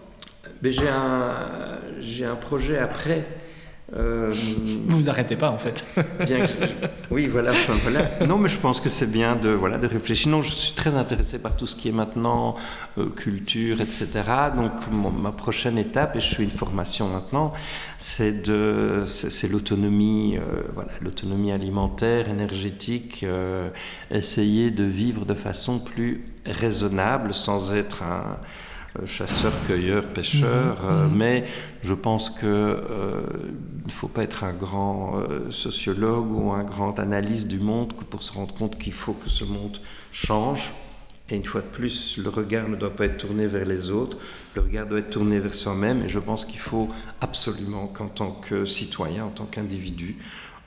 [0.64, 3.26] J'ai un, un projet après
[3.94, 5.86] euh, vous vous arrêtez pas en fait.
[6.26, 6.46] bien
[7.12, 7.52] oui, voilà,
[7.84, 8.26] voilà.
[8.26, 10.32] Non, mais je pense que c'est bien de, voilà, de réfléchir.
[10.32, 12.56] Non, je suis très intéressé par tout ce qui est maintenant
[12.98, 14.08] euh, culture, etc.
[14.56, 17.54] Donc, ma prochaine étape, et je suis une formation maintenant,
[18.00, 23.24] c'est de, c'est l'autonomie, euh, voilà, l'autonomie alimentaire, énergétique,
[24.10, 28.38] essayer de vivre de façon plus raisonnable, sans être un
[29.00, 30.90] euh, chasseur, cueilleur, pêcheur, mhm.
[30.90, 31.18] Euh, mhm.
[31.18, 31.46] mais
[31.82, 33.22] je pense qu'il euh,
[33.86, 38.32] ne faut pas être un grand sociologue ou un grand analyste du monde pour se
[38.34, 39.78] rendre compte qu'il faut que ce monde
[40.12, 40.72] change.
[41.30, 44.18] Et une fois de plus, le regard ne doit pas être tourné vers les autres,
[44.56, 46.04] le regard doit être tourné vers soi-même.
[46.04, 46.88] Et je pense qu'il faut
[47.20, 50.18] absolument qu'en tant que citoyen, en tant qu'individu,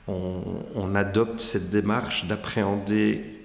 [0.07, 0.41] on,
[0.75, 3.39] on adopte cette démarche d'appréhender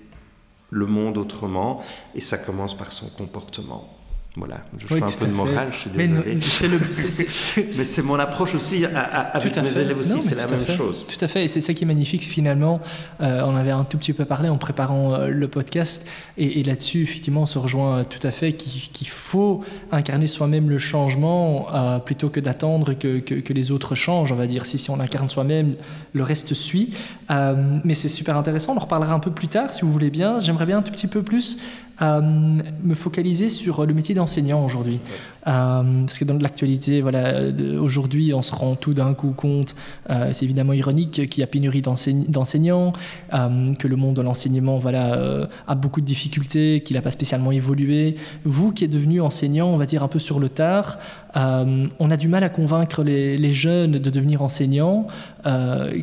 [0.71, 1.83] le monde autrement,
[2.17, 3.94] et ça commence par son comportement.
[4.37, 6.39] Voilà, je fais un peu de morale, je suis désolé.
[7.79, 11.07] Mais c'est mon approche aussi avec mes élèves aussi, c'est la même chose.
[11.07, 12.81] Tout à fait, et c'est ça qui est magnifique finalement.
[13.21, 17.03] Euh, on avait un tout petit peu parlé en préparant euh, le podcast, et, là-dessus,
[17.03, 19.61] effectivement, on se rejoint tout à fait qu'il faut
[19.93, 24.49] incarner soi-même le changement euh, plutôt que d'attendre que, que, les autres changent, on va
[24.49, 24.67] dire.
[24.67, 25.77] Si, si on incarne soi-même,
[26.13, 26.93] le reste suit.
[27.31, 30.41] mais c'est super intéressant, on en reparlera un peu plus tard si vous voulez bien.
[30.41, 31.59] J'aimerais bien un tout petit peu plus
[32.01, 35.01] me focaliser sur le métier d'enseignant aujourd'hui.
[35.47, 37.41] Euh, parce que dans l'actualité, voilà,
[37.79, 39.75] aujourd'hui, on se rend tout d'un coup compte,
[40.11, 42.93] euh, c'est évidemment ironique, qu'il y a pénurie d'enseignants,
[43.33, 47.53] euh, que le monde de l'enseignement voilà, a beaucoup de difficultés, qu'il n'a pas spécialement
[47.53, 48.17] évolué.
[48.45, 50.99] Vous qui êtes devenu enseignant, on va dire un peu sur le tard,
[51.35, 55.07] on a du mal à convaincre les, les jeunes de devenir enseignants.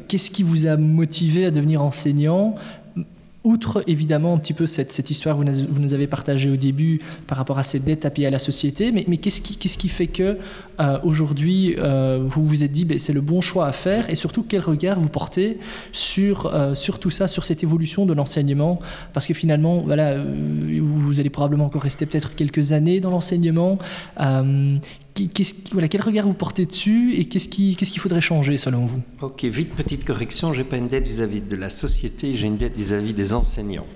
[0.07, 2.55] Qu'est-ce qui vous a motivé à devenir enseignant?
[3.43, 7.01] Outre évidemment un petit peu cette, cette histoire que vous, nous avez partagée au début
[7.25, 9.77] par rapport à ces dettes à payer à la société, mais, mais qu'est-ce qui, qu'est-ce
[9.77, 10.37] qui fait que
[10.79, 14.15] euh, aujourd'hui euh, vous vous êtes dit ben, c'est le bon choix à faire et
[14.15, 15.57] surtout quel regard vous portez
[15.91, 18.79] sur, euh, sur tout ça, sur cette évolution de l'enseignement?
[19.13, 23.79] Parce que finalement, voilà, vous allez probablement encore rester peut-être quelques années dans l'enseignement
[25.73, 29.01] voilà, quel regard vous portez dessus et qu'est-ce qu'il ce qu'il faudrait changer selon vous?
[29.21, 32.75] Ok, vite petite correction, j'ai pas une dette vis-à-vis de la société, j'ai une dette
[32.75, 33.87] vis-à-vis des enseignants.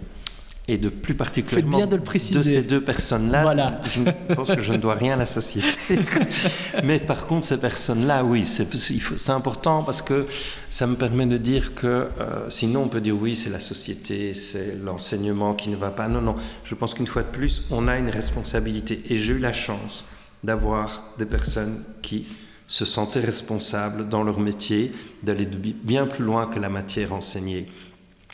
[0.68, 2.40] et de plus particulièrement bien de, le préciser.
[2.40, 3.82] de ces deux personnes-là, Voilà.
[3.86, 6.00] je pense que je ne dois rien à la société.
[6.84, 10.26] Mais par contre, ces personnes-là, oui, c'est important parce que
[10.72, 11.88] ça me permet de dire que
[12.20, 16.08] euh, sinon on peut dire oui, c'est la société, c'est l'enseignement qui ne va pas.
[16.08, 19.04] Non, non, je pense qu'une fois de plus, on a une responsabilité.
[19.10, 20.04] Et j'ai eu la chance
[20.46, 22.28] d'avoir des personnes qui
[22.68, 24.92] se sentaient responsables dans leur métier,
[25.24, 27.68] d'aller bien plus loin que la matière enseignée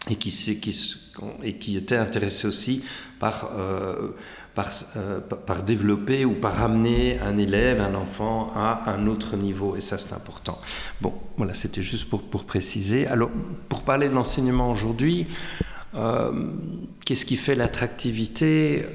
[0.10, 1.12] et qui, s'est- qui s-
[1.44, 2.84] et qui était intéressé aussi
[3.20, 4.10] par, euh,
[4.98, 9.76] euh, par- développer ou par amener un élève, un enfant à un autre niveau.
[9.76, 10.58] Et ça, c'est important.
[11.02, 13.06] Bon, voilà, c'était juste pour, pour préciser.
[13.08, 13.30] Alors,
[13.70, 15.28] pour parler de l'enseignement aujourd'hui,
[15.94, 16.32] euh,
[17.06, 18.86] qu'est-ce qui fait l'attractivité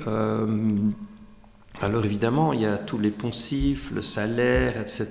[1.83, 5.09] alors évidemment, il y a tous les poncifs, le salaire, etc.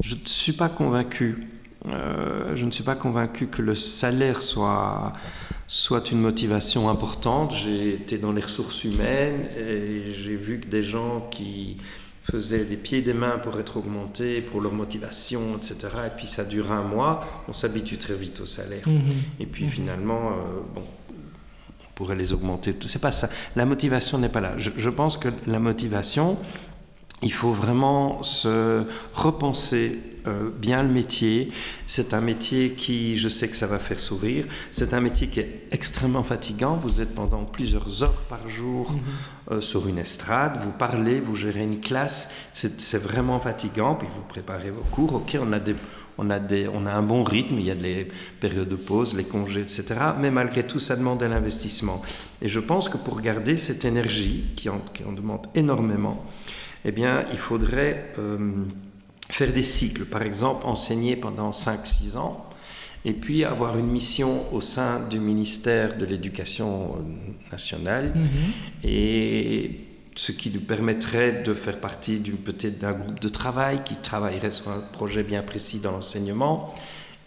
[0.00, 1.48] Je ne suis pas convaincu.
[1.86, 5.12] Euh, je ne suis pas convaincu que le salaire soit,
[5.66, 7.54] soit une motivation importante.
[7.54, 11.78] J'ai été dans les ressources humaines et j'ai vu que des gens qui
[12.30, 15.76] faisaient des pieds et des mains pour être augmentés, pour leur motivation, etc.
[16.06, 18.86] Et puis ça dure un mois, on s'habitue très vite au salaire.
[18.86, 19.02] Mhm.
[19.38, 20.95] Et puis finalement, euh, bon, on
[21.96, 22.76] pourrait les augmenter.
[22.86, 23.28] C'est pas ça.
[23.56, 24.52] La motivation n'est pas là.
[24.58, 26.36] Je, je pense que la motivation,
[27.22, 31.52] il faut vraiment se repenser euh, bien le métier.
[31.86, 34.44] C'est un métier qui, je sais que ça va faire sourire.
[34.72, 36.76] C'est un métier qui est extrêmement fatigant.
[36.76, 38.92] Vous êtes pendant plusieurs heures par jour
[39.50, 40.60] euh, sur une estrade.
[40.62, 42.30] Vous parlez, vous gérez une classe.
[42.52, 43.94] C'est c'est vraiment fatigant.
[43.94, 45.14] Puis vous préparez vos cours.
[45.14, 45.76] Ok, on a des
[46.18, 48.08] on a, des, on a un bon rythme, il y a les
[48.40, 49.84] périodes de pause, les congés, etc.
[50.18, 52.00] Mais malgré tout, ça demande un investissement.
[52.40, 56.24] Et je pense que pour garder cette énergie, qui en, qui en demande énormément,
[56.84, 58.38] eh bien, il faudrait euh,
[59.28, 60.04] faire des cycles.
[60.06, 62.42] Par exemple, enseigner pendant 5-6 ans,
[63.04, 68.28] et puis avoir une mission au sein du ministère de l'Éducation euh, nationale, Mhm.
[68.82, 69.45] et
[70.16, 74.70] ce qui nous permettrait de faire partie peut-être d'un groupe de travail qui travaillerait sur
[74.70, 76.74] un projet bien précis dans l'enseignement.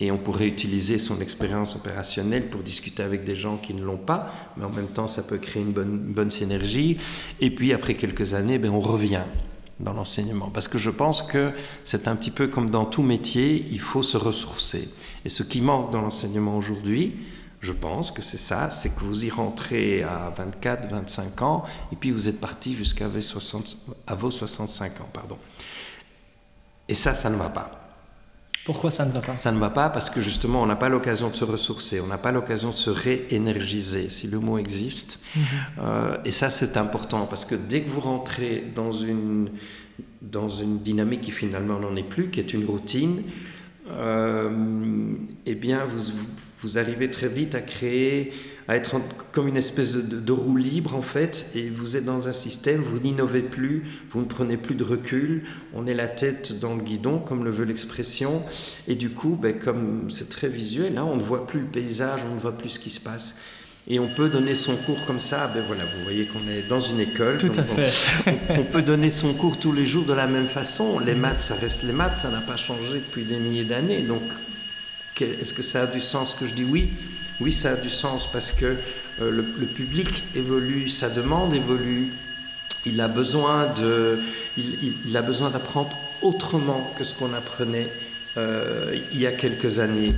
[0.01, 3.97] Et on pourrait utiliser son expérience opérationnelle pour discuter avec des gens qui ne l'ont
[3.97, 6.97] pas, mais en même temps, ça peut créer une bonne, bonne synergie.
[7.41, 9.23] Et puis, après quelques années, ben, on revient
[9.79, 10.49] dans l'enseignement.
[10.51, 11.51] Parce que je pense que
[11.83, 14.89] c'est un petit peu comme dans tout métier, il faut se ressourcer.
[15.25, 17.15] Et ce qui manque dans l'enseignement aujourd'hui,
[17.61, 21.95] je pense que c'est ça, c'est que vous y rentrez à 24, 25 ans, et
[21.95, 25.09] puis vous êtes parti jusqu'à vos 60 à vos 65 ans.
[25.11, 25.37] Pardon.
[26.87, 27.79] Et ça, ça ne va pas.
[28.65, 29.37] Pourquoi ça ne va pas?
[29.37, 32.07] Ça ne va pas parce que justement, on n'a pas l'occasion de se ressourcer, on
[32.07, 35.23] n'a pas l'occasion de se réénergiser, si le mot existe.
[35.79, 39.49] Euh, et ça, c'est important parce que dès que vous rentrez dans une,
[40.21, 43.23] dans une dynamique qui finalement n'en est plus, qui est une routine,
[43.89, 45.13] euh,
[45.45, 46.25] eh bien, vous, vous
[46.77, 48.33] arrivez très vite à créer,
[48.67, 51.95] à être en- comme une espèce de, de- de roue libre en fait, et vous
[51.95, 55.43] êtes dans un système, vous n'innovez plus, vous ne prenez plus de recul,
[55.73, 58.43] on est la tête dans le guidon, comme le veut l'expression,
[58.87, 62.21] et du coup, ben, comme c'est très visuel, hein, on ne voit plus le paysage,
[62.29, 63.37] on ne voit plus ce qui se passe.
[63.91, 66.81] Et on peut donner son cours comme ça, ben voilà, vous voyez qu'on est dans
[66.81, 67.39] une école.
[67.39, 68.37] Tout donc à on- fait.
[68.49, 70.99] on peut donner son cours tous les jours de la même façon.
[70.99, 74.01] Les maths, ça reste les maths, ça n'a pas changé depuis des milliers d'années.
[74.03, 74.21] Donc,
[75.25, 76.89] est-ce que ça a du sens que je dis oui?
[77.41, 82.07] Oui, ça a du sens parce que euh, le, public évolue, sa demande évolue.
[82.85, 84.19] Il a besoin de,
[84.57, 87.87] il a besoin d'apprendre autrement que ce qu'on apprenait
[88.37, 90.13] euh, il y a quelques années.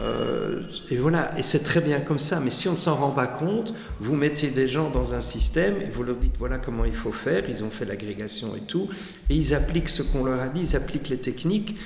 [0.00, 2.40] Euh, et voilà, et c'est très bien comme ça.
[2.40, 5.80] Mais si on ne s'en rend pas compte, vous mettez des gens dans un système
[5.82, 7.44] et vous leur dites voilà comment il faut faire.
[7.48, 8.88] Ils ont fait l'agrégation et tout,
[9.28, 11.76] et ils appliquent ce qu'on leur a dit, ils appliquent les techniques.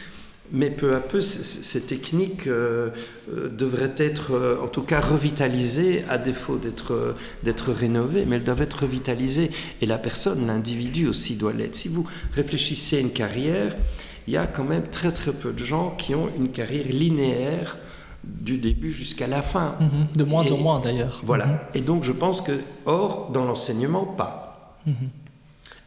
[0.54, 2.90] Mais peu à peu, ces techniques euh,
[3.34, 8.44] euh, devraient être, euh, en tout cas, revitalisées, à défaut d'être d'être rénovées, mais elles
[8.44, 9.50] doivent être revitalisées.
[9.80, 11.74] Et la personne, l'individu aussi doit l'être.
[11.74, 13.74] Si vous réfléchissez à une carrière,
[14.28, 17.78] il y a quand même très très peu de gens qui ont une carrière linéaire
[18.22, 19.74] du début jusqu'à la fin.
[19.80, 20.06] Mhm.
[20.16, 21.22] De moins Et- en moins d'ailleurs.
[21.24, 21.70] Voilà.
[21.74, 22.52] Et donc je pense que,
[22.84, 24.76] or, dans l'enseignement, pas.
[24.86, 24.94] Mhm.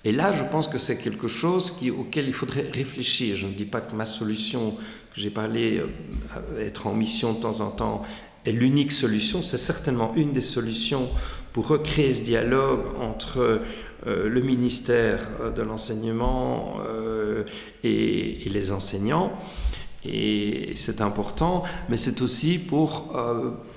[0.06, 3.36] Et là, je pense que c'est quelque chose auquel il faudrait réfléchir.
[3.36, 4.76] Je ne dis pas que ma solution,
[5.12, 8.04] que j'ai parlé, euh, être en mission de temps en temps,
[8.46, 9.42] est l'unique solution.
[9.42, 11.10] C'est certainement une des solutions
[11.54, 13.62] pour recréer ce dialogue entre
[14.06, 16.76] euh, le ministère euh, de l'enseignement
[17.84, 19.34] et, les enseignants.
[20.08, 23.12] Et c'est important, mais c'est aussi pour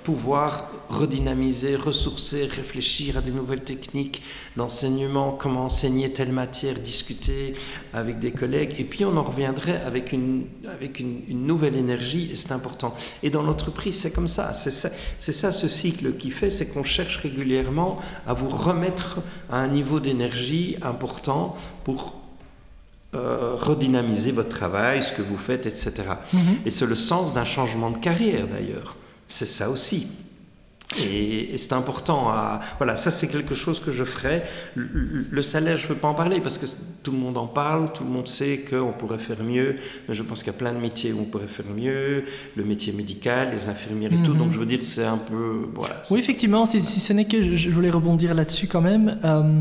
[0.09, 4.23] pouvoir redynamiser, ressourcer, réfléchir à des nouvelles techniques
[4.57, 7.53] d'enseignement, comment enseigner telle matière, discuter
[7.93, 8.77] avec des collègues.
[8.79, 12.97] Et puis on en reviendrait avec une, avec une, nouvelle énergie, et c'est important.
[13.23, 14.55] Et dans l'entreprise, c'est comme ça.
[14.55, 19.19] C'est ça, ça ce cycle qui fait, c'est qu'on cherche régulièrement à vous remettre
[19.51, 22.15] à un niveau d'énergie important pour
[23.15, 25.93] euh, redynamiser votre travail, ce que vous faites, etc.
[26.33, 26.41] Mhm.
[26.65, 28.97] Et c'est le sens d'un changement de carrière d'ailleurs.
[29.29, 30.09] C'est ça aussi.
[30.97, 32.31] Et, c'est important.
[32.31, 34.43] À, voilà, ça c'est quelque chose que je ferai.
[34.75, 36.65] Le, salaire, je ne peux pas en parler parce que
[37.03, 39.77] tout le monde en parle, tout le monde sait qu'on pourrait faire mieux.
[40.09, 42.25] Mais je pense qu'il y a plein de métiers où on pourrait faire mieux.
[42.57, 44.33] Le métier médical, les infirmières et tout.
[44.33, 44.39] Mhm.
[44.39, 45.69] Donc je veux dire, c'est un peu.
[45.75, 49.19] Voilà, oui, effectivement, si, ce n'est que je, voulais rebondir là-dessus quand même.
[49.25, 49.61] Euh,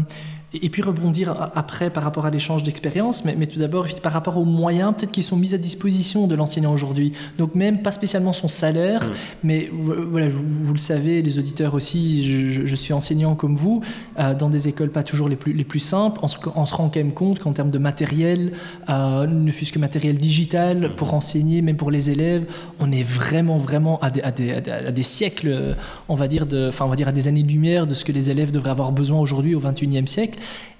[0.54, 4.46] et puis rebondir après par rapport à l'échange d'expériences, mais, tout d'abord par rapport aux
[4.46, 7.12] moyens peut-être qui sont mis à disposition de l'enseignant aujourd'hui.
[7.38, 9.14] Donc même pas spécialement son salaire, mmh.
[9.44, 13.82] mais voilà, vous, le savez, les auditeurs aussi, je, suis enseignant comme vous,
[14.20, 16.38] euh, dans des écoles pas toujours les plus, les plus simples, on se,
[16.76, 18.54] rend quand même compte qu'en termes de matériel,
[18.90, 20.96] euh, ne fût-ce que matériel digital, mmh.
[20.96, 22.46] pour enseigner, même pour les élèves,
[22.80, 25.76] on est vraiment, vraiment à des, à des, à des siècles,
[26.08, 28.30] on va dire, de, enfin on va dire à des années-lumière de ce que les
[28.30, 30.37] élèves devraient avoir besoin aujourd'hui au 21e siècle.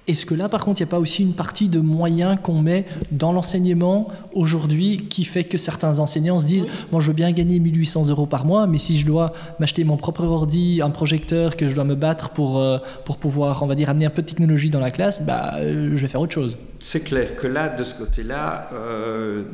[0.08, 2.62] Est-ce que là, par contre, il n'y a pas aussi une partie de moyens qu'on
[2.62, 7.30] met dans l'enseignement aujourd'hui qui fait que certains enseignants se disent Moi, je veux bien
[7.30, 11.58] gagner 1800 euros par mois, mais si je dois m'acheter mon propre ordi, un projecteur,
[11.58, 14.22] que je dois me battre pour, euh, pour pouvoir, on va dire, amener un peu
[14.22, 16.56] de technologie dans la classe, bah, euh, je vais faire autre chose.
[16.80, 19.44] C'est clair que là, de ce côté-là, euh,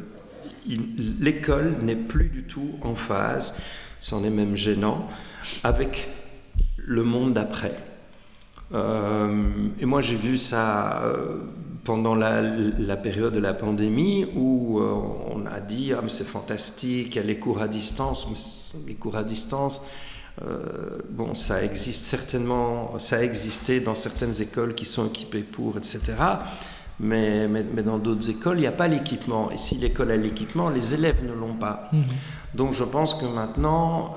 [1.18, 3.56] l'école n'est plus du tout en phase,
[3.98, 5.08] c'en est même gênant,
[5.64, 6.10] avec
[6.76, 7.74] le monde d'après.
[8.72, 11.38] Euh, et moi, j'ai vu ça euh,
[11.84, 14.92] pendant la, période de la pandémie où euh,
[15.34, 18.28] on a dit ah, mais c'est fantastique, il y a les cours à distance.
[18.30, 19.82] Mais les cours à distance,
[21.10, 26.00] bon, ça existe certainement, ça a existé dans certaines écoles qui sont équipées pour, etc.
[27.00, 29.50] Mais, mais, dans d'autres écoles, il n'y a pas l'équipement.
[29.50, 31.88] Et si l'école a l'équipement, les élèves ne l'ont pas.
[31.92, 32.02] Mmh.
[32.54, 34.12] Donc je pense que maintenant,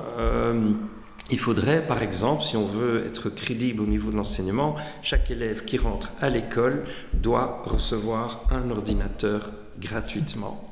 [1.30, 5.66] il faudrait, par exemple, si on veut être crédible au niveau de l'enseignement, chaque élève
[5.66, 10.68] qui rentre à l'école doit recevoir un ordinateur gratuitement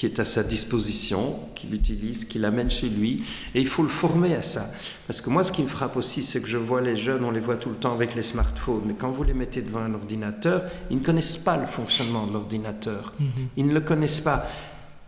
[0.00, 3.22] qui est à sa disposition, qu'il utilise, qu'il amène chez lui,
[3.54, 4.70] et il faut le former à ça.
[5.06, 7.30] Parce que moi, ce qui me frappe aussi, c'est que je vois les jeunes, on
[7.30, 9.92] les voit tout le temps avec les smartphones, mais quand vous les mettez devant un
[9.92, 13.12] ordinateur, ils ne connaissent pas le fonctionnement de l'ordinateur.
[13.20, 13.26] Mm-hmm.
[13.58, 14.46] Ils ne le connaissent pas.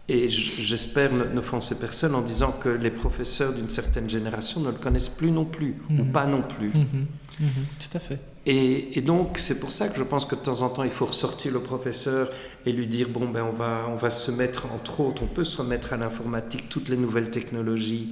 [0.09, 5.09] Et j'espère n'offenser personne en disant que les professeurs d'une certaine génération ne le connaissent
[5.09, 6.12] plus non plus, ou mhm.
[6.12, 6.69] pas non plus.
[6.69, 7.07] Mhm.
[7.41, 7.67] Mhm.
[7.79, 8.21] Tout à fait.
[8.45, 11.07] Et, donc, c'est pour ça que je pense que de temps en temps, il faut
[11.07, 12.29] ressortir le professeur
[12.67, 15.45] et lui dire bon, ben, on va, on va se mettre, entre autres, on peut
[15.45, 18.09] se remettre à l'informatique, toutes les nouvelles technologies.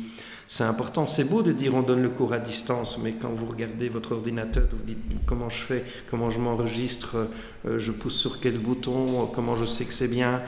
[0.47, 1.07] C'est important.
[1.07, 4.13] C'est beau de dire on donne le cours à distance, mais quand vous regardez votre
[4.13, 7.29] ordinateur, vous dites comment je fais, comment je m'enregistre,
[7.67, 10.43] euh, je pousse sur quel bouton, comment je sais que c'est bien?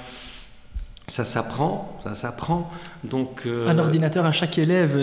[1.09, 2.71] Ça s'apprend, ça s'apprend.
[3.05, 4.97] Donc, euh, Un ordinateur à chaque élève.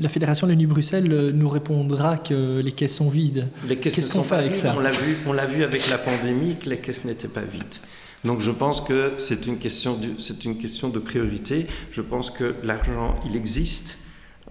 [0.00, 3.48] La Fédération de l'Uni Bruxelles euh, nous répondra que les caisses sont vides.
[3.80, 6.70] Qu'est-ce qu'on fait avec ça On l'a vu, on l'a vu avec la pandémie que
[6.70, 7.76] les caisses n'étaient pas vides.
[8.24, 11.66] Donc je pense que c'est une question, c'est une question de priorité.
[11.90, 13.98] Je pense que l'argent, il existe.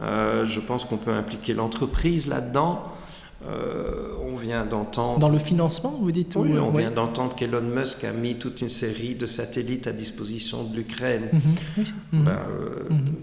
[0.01, 2.83] Euh, je pense qu'on peut impliquer l'entreprise là-dedans.
[3.47, 5.19] Euh, on vient d'entendre.
[5.19, 8.69] Dans le financement, vous dites Oui, on vient d'entendre qu'Elon Musk a mis toute une
[8.69, 11.29] série de satellites à disposition de l'Ukraine.
[11.31, 12.23] Mhm.
[12.23, 13.13] Ben, euh, mhm.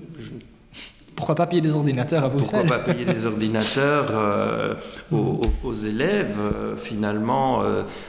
[1.16, 2.60] Pourquoi pas payer des ordinateurs à Bruxelles?
[2.66, 4.74] Pourquoi pas payer des ordinateurs euh,
[5.12, 6.38] aux, élèves?
[6.78, 7.62] Finalement,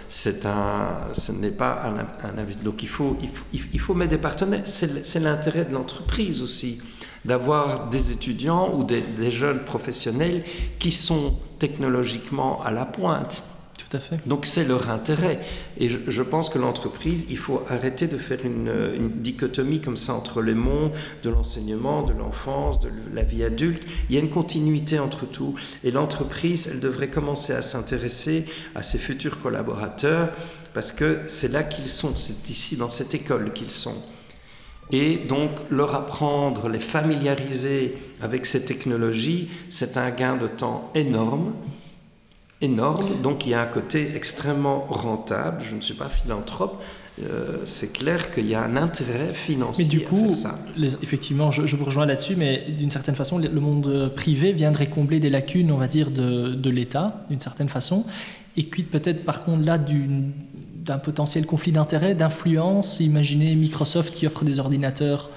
[0.08, 1.91] c'est un, ce n'est pas
[2.24, 2.71] un, investissement.
[2.71, 3.17] Donc il faut,
[3.52, 4.62] il faut, mettre des partenaires.
[4.63, 6.82] C'est l'intérêt de l'entreprise aussi
[7.25, 10.43] d'avoir des étudiants ou des, jeunes professionnels
[10.79, 13.43] qui sont technologiquement à la pointe.
[13.77, 14.27] Tout à fait.
[14.27, 15.39] Donc c'est leur intérêt.
[15.77, 20.41] Et je, pense que l'entreprise, il faut arrêter de faire une, dichotomie comme ça entre
[20.41, 20.91] les mondes
[21.23, 23.84] de l'enseignement, de l'enfance, de la vie adulte.
[24.10, 25.55] Il y a une continuité entre tout.
[25.84, 30.29] Et l'entreprise, elle devrait commencer à s'intéresser à ses futurs collaborateurs
[30.73, 33.95] parce que c'est là qu'ils sont, c'est ici dans cette école qu'ils sont
[34.91, 41.54] et donc leur apprendre, les familiariser avec ces technologies, c'est un gain de temps énorme,
[42.62, 43.21] énorme.
[43.21, 45.63] Donc il y a un côté extrêmement rentable.
[45.68, 46.82] Je ne suis pas philanthrope.
[47.22, 49.84] Euh, c'est clair qu'il y a un intérêt financier.
[49.84, 50.57] Mais du coup, ça.
[51.01, 55.30] effectivement, je, vous rejoins là-dessus, mais d'une certaine façon, le monde privé viendrait combler des
[55.30, 58.05] lacunes, on va dire, de, de l'État, d'une certaine façon,
[58.57, 60.32] et quitte peut-être par contre là d'une
[60.84, 62.99] d'un potentiel conflit d'intérêts, d'influence.
[62.99, 65.29] Imaginez Microsoft qui offre des ordinateurs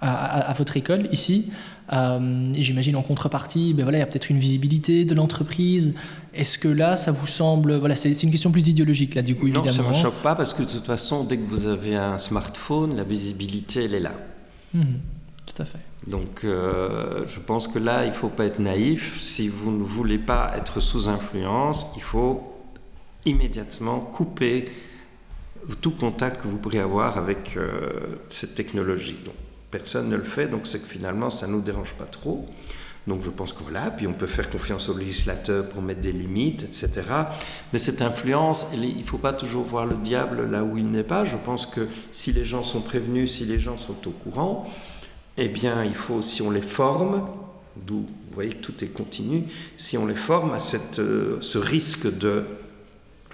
[0.00, 1.50] à, votre école ici.
[1.92, 5.94] Euh, J'imagine en contrepartie, ben voilà, il y a peut-être une visibilité de l'entreprise.
[6.34, 9.46] Est-ce que là, ça vous semble, voilà, c'est une question plus idéologique là, du coup,
[9.46, 9.66] évidemment.
[9.66, 11.96] Non, ça ne me choque pas parce que de toute façon, dès que vous avez
[11.96, 14.12] un smartphone, la visibilité, elle est là.
[14.74, 14.98] Mhm.
[15.46, 15.78] tout à fait.
[16.06, 19.18] Donc, euh, je pense que là, il ne faut pas être naïf.
[19.20, 22.57] Si vous ne voulez pas être sous influence, il faut
[23.24, 24.66] immédiatement couper
[25.80, 27.90] tout contact que vous pourriez avoir avec euh,
[28.28, 29.18] cette technologie.
[29.24, 29.34] Donc,
[29.70, 32.48] personne ne le fait, donc c'est que finalement, ça ne nous dérange pas trop.
[33.08, 36.12] Donc je pense que voilà, puis on peut faire confiance au législateur pour mettre des
[36.12, 37.02] limites, etc.
[37.72, 41.04] Mais cette influence, il ne faut pas toujours voir le diable là où il n'est
[41.04, 41.24] pas.
[41.24, 44.70] Je pense que si les gens sont prévenus, si les gens sont au courant,
[45.38, 47.26] eh bien il faut, si on les forme,
[47.76, 49.44] d'où vous voyez que tout est continu,
[49.78, 52.44] si on les forme à cette, euh, ce risque de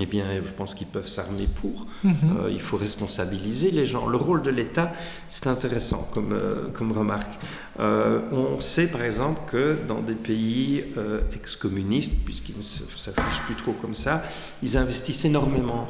[0.01, 1.87] eh bien, je pense qu'ils peuvent s'armer pour.
[2.03, 2.15] Mhm.
[2.39, 4.07] Euh, il faut responsabiliser les gens.
[4.07, 4.93] Le rôle de l'État,
[5.29, 7.39] c'est intéressant comme, euh, comme remarque.
[7.79, 10.85] Euh, on sait par exemple que dans des pays
[11.33, 14.25] ex-communistes, puisqu'ils ne s'affichent plus trop comme ça,
[14.63, 15.89] ils investissent énormément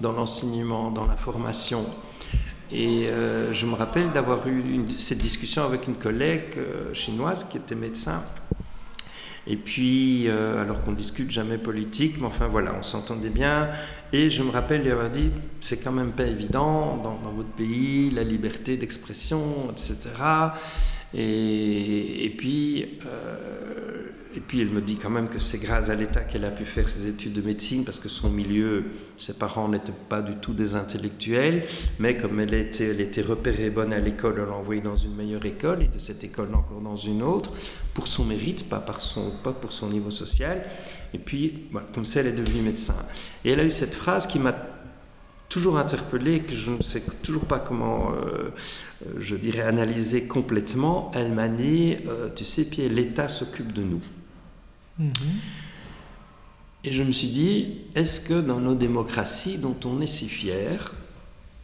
[0.00, 1.84] dans l'enseignement, dans la formation.
[2.72, 3.08] Et
[3.52, 6.56] je me rappelle d'avoir eu cette discussion avec une collègue
[6.92, 8.22] chinoise qui était médecin
[9.46, 13.70] et puis, euh, alors qu'on discute jamais politique, mais enfin voilà, on s'entendait bien.
[14.12, 15.30] Et je me rappelle lui avoir dit,
[15.60, 19.96] c'est quand même pas évident dans, votre pays, la liberté d'expression, etc.
[21.14, 23.79] Et, et puis, euh,
[24.34, 26.64] et puis elle me dit quand même que c'est grâce à l'État qu'elle a pu
[26.64, 28.84] faire ses études de médecine parce que son milieu,
[29.18, 31.64] ses parents n'étaient pas du tout des intellectuels,
[31.98, 35.16] mais comme elle était, elle était repérée bonne à l'école, elle l'a envoyée dans une
[35.16, 37.50] meilleure école et de cette école encore dans une autre
[37.94, 40.62] pour son mérite, pas, par son, pas pour son niveau social.
[41.12, 42.94] Et puis, comme ça, elle est devenue médecin.
[43.44, 44.54] Et elle a eu cette phrase qui m'a
[45.48, 48.50] toujours interpellé, que je ne sais toujours pas comment, euh,
[49.04, 51.10] euh, je dirais, analyser complètement.
[51.14, 54.00] Elle m'a dit, euh, tu sais, Pierre, l'État s'occupe de nous.
[55.00, 55.10] Mhm.
[56.84, 60.94] Et je me suis dit, est-ce que dans nos démocraties dont on est si fier,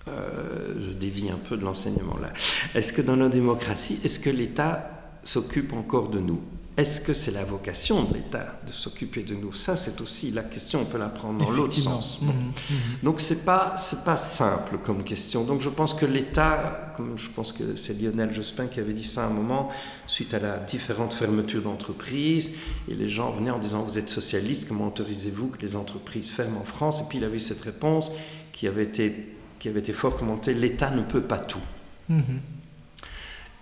[0.06, 2.32] je dévie un peu de l'enseignement là,
[2.74, 6.40] est-ce que dans nos démocraties, est-ce que l'État s'occupe encore de nous?
[6.76, 9.50] Est-ce que c'est la vocation de l'État de s'occuper de nous?
[9.50, 12.20] Ça, c'est aussi la question, on peut la prendre dans l'autre sens.
[12.20, 12.52] Mhm, mhm.
[13.02, 15.44] Donc, ce n'est pas, pas simple comme question.
[15.44, 19.04] Donc, je pense que l'État, comme je pense que c'est Lionel Jospin qui avait dit
[19.04, 19.70] ça à un moment,
[20.06, 22.52] suite à la différente fermeture d'entreprises,
[22.90, 26.60] et les gens venaient en disant Vous êtes socialiste, comment autorisez-vous que les entreprises ferment
[26.60, 27.00] en France?
[27.00, 28.12] Et puis, il avait eu cette réponse
[28.52, 31.62] qui avait été, qui avait été fort commentée L'État ne peut pas tout.
[32.10, 32.40] Mhm.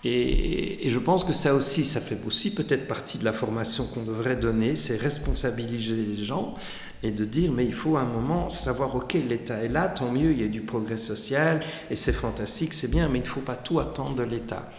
[0.05, 4.03] Et, je pense que ça aussi, ça fait aussi peut-être partie de la formation qu'on
[4.03, 6.55] devrait donner, c'est responsabiliser les gens
[7.03, 10.11] et de dire, mais il faut à un moment savoir, ok, l'État est là, tant
[10.11, 13.29] mieux, il y a du progrès social, et c'est fantastique, c'est bien, mais il ne
[13.29, 14.71] faut pas tout attendre de l'État.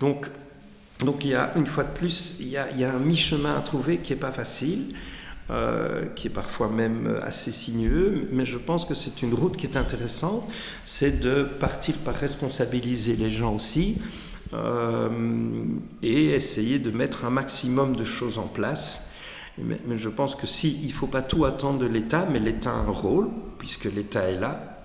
[0.00, 0.26] Donc,
[1.00, 3.98] donc il y a, une fois de plus, il y a, un mi-chemin à trouver
[3.98, 4.94] qui n'est pas facile.
[5.50, 9.64] Euh, qui est parfois même assez sinueux, mais je pense que c'est une route qui
[9.64, 10.46] est intéressante,
[10.84, 13.96] c'est de partir par responsabiliser les gens aussi,
[16.02, 19.10] et essayer de mettre un maximum de choses en place.
[19.58, 22.70] Mais, je pense que si, il ne faut pas tout attendre de l'État, mais l'État
[22.70, 23.28] a un rôle,
[23.58, 24.78] puisque l'État est là.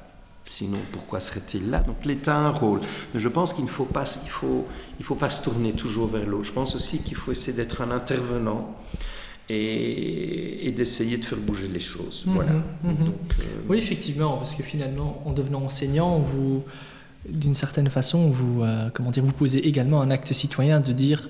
[0.45, 1.80] Sinon, pourquoi serait-il là?
[1.80, 2.82] Donc l'État a un rôle.
[3.14, 4.68] Mais je pense qu'il ne faut pas, il faut,
[4.99, 6.45] il faut pas se tourner toujours vers l'autre.
[6.45, 8.76] Je pense aussi qu'il faut essayer d'être un intervenant
[9.49, 12.24] et, d'essayer de faire bouger les choses.
[12.28, 12.51] Voilà.
[12.84, 12.95] Mhm.
[13.39, 16.64] Euh, oui, effectivement, parce que finalement, en devenant enseignant, vous
[17.30, 21.30] d'une certaine façon, vous, euh, vous posez également un acte citoyen de dire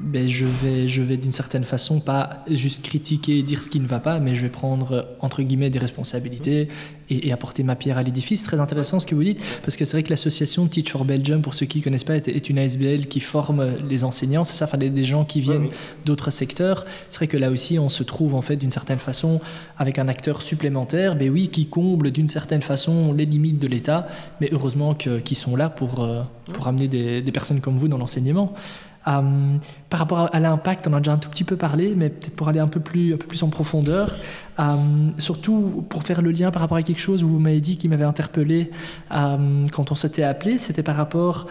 [0.00, 3.78] ben, je vais, je vais d'une certaine façon pas juste critiquer et dire ce qui
[3.78, 6.66] ne va pas, mais je vais prendre entre guillemets des responsabilités
[7.10, 8.42] et, apporter ma pierre à l'édifice.
[8.42, 11.42] Très intéressant ce que vous dites, parce que c'est vrai que l'association Teach for Belgium,
[11.42, 14.64] pour ceux qui ne connaissent pas, est, une ASBL qui forme les enseignants, c'est ça,
[14.64, 15.68] enfin, des, gens qui viennent
[16.04, 16.86] d'autres secteurs.
[17.08, 19.40] C'est vrai que là aussi, on se trouve en fait d'une certaine façon
[19.78, 24.08] avec un acteur supplémentaire, ben oui, qui comble d'une certaine façon les limites de l'État,
[24.40, 26.22] mais heureusement qu'ils sont là pour, euh,
[26.52, 28.54] pour amener des, des personnes comme vous dans l'enseignement.
[29.06, 29.56] Euh,
[29.90, 32.48] par rapport à, l'impact, on a déjà un tout petit peu parlé, mais peut-être pour
[32.48, 34.18] aller un peu plus, un peu plus en profondeur,
[34.58, 34.64] euh,
[35.18, 37.88] surtout pour faire le lien par rapport à quelque chose où vous m'avez dit qui
[37.88, 38.70] m'avait interpellé
[39.12, 41.46] euh, quand on s'était appelé, c'était par rapport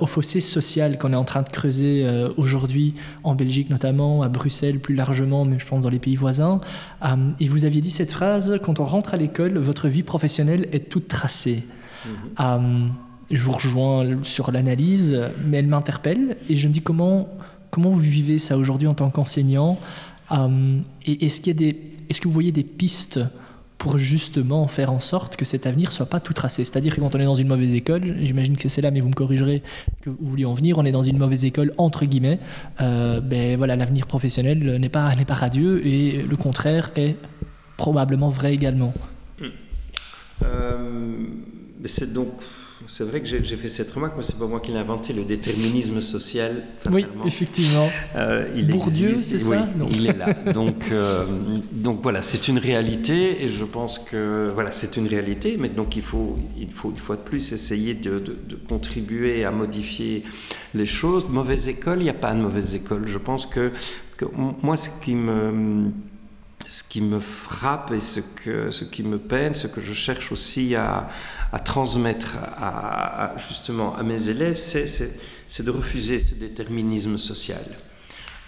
[0.00, 4.80] au fossé social qu'on est en train de creuser aujourd'hui en Belgique notamment, à Bruxelles
[4.80, 6.60] plus largement, mais je pense dans les pays voisins.
[7.40, 10.90] et vous aviez dit cette phrase, quand on rentre à l'école, votre vie professionnelle est
[10.90, 11.64] toute tracée.
[12.06, 12.90] Mm-hmm
[13.30, 17.28] je vous rejoins sur l'analyse, mais elle m'interpelle et je me dis comment,
[17.70, 19.78] comment vous vivez ça aujourd'hui en tant qu'enseignant
[20.32, 23.20] euh, Et est-ce, qu'il y a des, est-ce que vous voyez des pistes
[23.78, 26.64] pour justement faire en sorte que cet avenir soit pas tout tracé?
[26.64, 29.08] C'est-à-dire que quand on est dans une mauvaise école, j'imagine que c'est là, mais vous
[29.08, 29.62] me corrigerez
[30.02, 32.38] que vous vouliez en venir, on est dans une mauvaise école entre guillemets.
[32.80, 37.16] Euh, ben voilà, l'avenir professionnel n'est pas n'est pas radieux et le contraire est
[37.76, 38.92] probablement vrai également.
[40.42, 41.26] Euh,
[41.84, 42.28] c'est donc
[42.86, 45.24] c'est vrai que j'ai fait cette remarque, mais c'est pas moi qui l'ai inventé, le
[45.24, 46.62] déterminisme social.
[46.90, 47.88] Oui, effectivement.
[48.16, 50.32] Euh, il Bourdieu, c'est ça Il est là.
[50.52, 51.24] Donc, euh,
[51.70, 55.96] donc voilà, c'est une réalité, et je pense que voilà, c'est une réalité, mais donc
[55.96, 60.24] il faut, il faut une fois de plus essayer de, de, contribuer à modifier
[60.74, 61.26] les choses.
[61.28, 63.06] Mauvaise école, il n'y a pas de mauvaise école.
[63.06, 63.72] Je pense que,
[64.16, 64.24] que
[64.62, 65.90] moi, ce qui me
[66.72, 70.32] ce qui me frappe et ce, que, ce qui me peine, ce que je cherche
[70.32, 71.10] aussi à,
[71.66, 77.62] transmettre à, justement à mes élèves, c'est de refuser ce déterminisme social.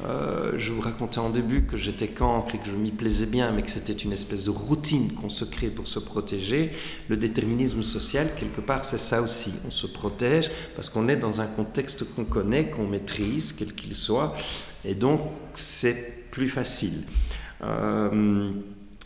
[0.06, 3.52] Euh, je vous racontais en début que j'étais cancre et que je m'y plaisais bien,
[3.52, 6.72] mais que c'était une espèce de routine qu'on se crée pour se protéger.
[7.10, 9.52] Le déterminisme social, quelque part, c'est ça aussi.
[9.66, 13.94] On se protège parce qu'on est dans un contexte qu'on connaît, qu'on maîtrise, quel qu'il
[13.94, 14.34] soit,
[14.82, 15.20] et donc
[15.52, 17.02] c'est plus facile.
[17.64, 18.52] Euh,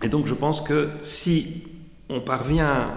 [0.03, 1.65] et donc je pense que si
[2.09, 2.91] on parvient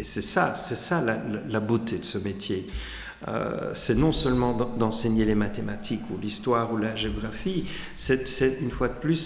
[0.00, 2.66] et c'est ça, c'est ça la, beauté de ce métier.
[3.28, 7.66] Euh, c'est non seulement d'enseigner les mathématiques ou l'histoire ou la géographie,
[7.98, 9.16] c'est, une fois de plus,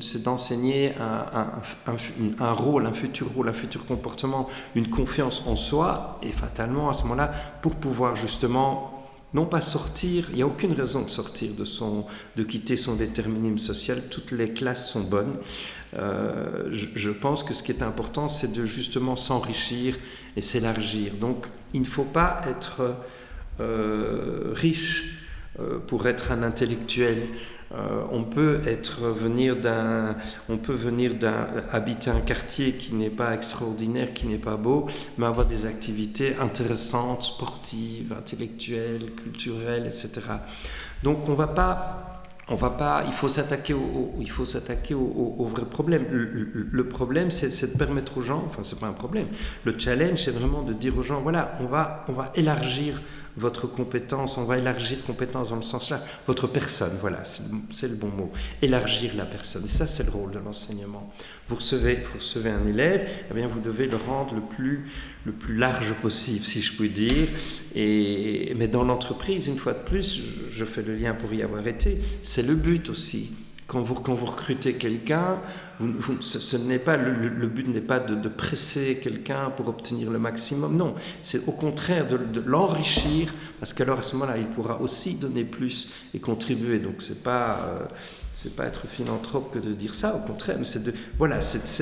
[0.00, 6.32] c'est, d'enseigner un, rôle, un futur rôle, un futur comportement, une confiance en soi, et
[6.32, 8.91] fatalement à ce moment-là, pour pouvoir justement
[9.34, 12.06] non pas sortir, il n'y a aucune raison de sortir de, son,
[12.46, 15.36] quitter son déterminisme social, toutes les classes sont bonnes.
[15.94, 19.96] Euh, je, pense que ce qui est important, c'est de justement s'enrichir
[20.36, 21.14] et s'élargir.
[21.14, 22.94] Donc, il ne faut pas être
[23.60, 25.18] euh, riche
[25.60, 27.28] euh, pour être un intellectuel.
[28.10, 30.16] On peut être venir d'un,
[30.48, 34.86] on peut venir d'un, habiter un quartier qui n'est pas extraordinaire, qui n'est pas beau,
[35.18, 40.20] mais avoir des activités intéressantes, sportives, intellectuelles, culturelles, etc.
[41.02, 42.12] Donc, on va pas
[42.48, 46.06] on va pas, il faut s'attaquer au, il faut s'attaquer au, vrai problème.
[46.10, 49.28] Le, problème, c'est de permettre aux gens, enfin c'est pas un problème.
[49.64, 53.00] Le challenge, c'est vraiment de dire aux gens, voilà, on va, on va élargir
[53.36, 57.94] votre compétence, on va élargir compétence dans le sens là, votre personne, voilà, c'est le
[57.94, 59.64] bon mot, élargir la personne.
[59.64, 61.12] Et ça, c'est le rôle de l'enseignement.
[61.48, 64.86] Vous recevez, vous recevez un élève, eh bien, vous devez le rendre le plus,
[65.24, 67.28] le plus large possible, si je puis dire.
[67.74, 71.66] Et, mais dans l'entreprise, une fois de plus, je fais le lien pour y avoir
[71.66, 73.32] été, c'est le but aussi.
[73.66, 75.38] Quand vous, quand vous recrutez quelqu'un,
[76.20, 80.76] ce, n'est pas le, but n'est pas de, presser quelqu'un pour obtenir le maximum.
[80.76, 85.44] Non, c'est au contraire de, l'enrichir parce qu'alors à ce moment-là, il pourra aussi donner
[85.44, 86.78] plus et contribuer.
[86.78, 87.86] Donc c'est pas euh,
[88.50, 90.82] pas être philanthrope que de dire ça, au contraire, c'est
[91.18, 91.38] voilà,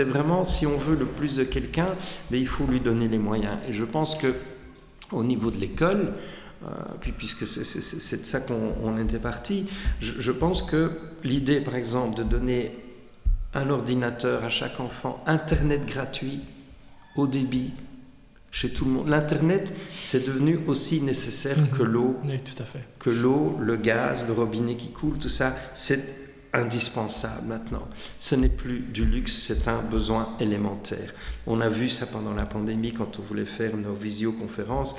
[0.07, 1.87] vraiment si on veut le plus de quelqu'un,
[2.31, 3.57] mais il faut lui donner les moyens.
[3.69, 4.35] Et je pense que
[5.13, 6.13] au niveau de l'école,
[7.01, 9.67] puis puisque c'est de ça qu'on était parti,
[10.01, 10.93] je, je pense que
[11.25, 12.73] l'idée, par exemple, de donner
[13.55, 16.41] un ordinateur à chaque enfant, Internet gratuit,
[17.17, 17.73] au débit,
[18.51, 19.09] chez tout le monde.
[19.09, 21.69] L'Internet, c'est devenu aussi nécessaire mhm.
[21.71, 22.17] que l'eau.
[22.23, 22.85] tout à fait.
[22.99, 26.21] Que l'eau, le gaz, le robinet qui coule, tout ça, c'est
[26.53, 27.87] indispensable maintenant.
[28.19, 31.15] Ce n'est plus du luxe, c'est un besoin élémentaire.
[31.47, 34.97] On a vu ça pendant la pandémie quand on voulait faire nos visioconférences.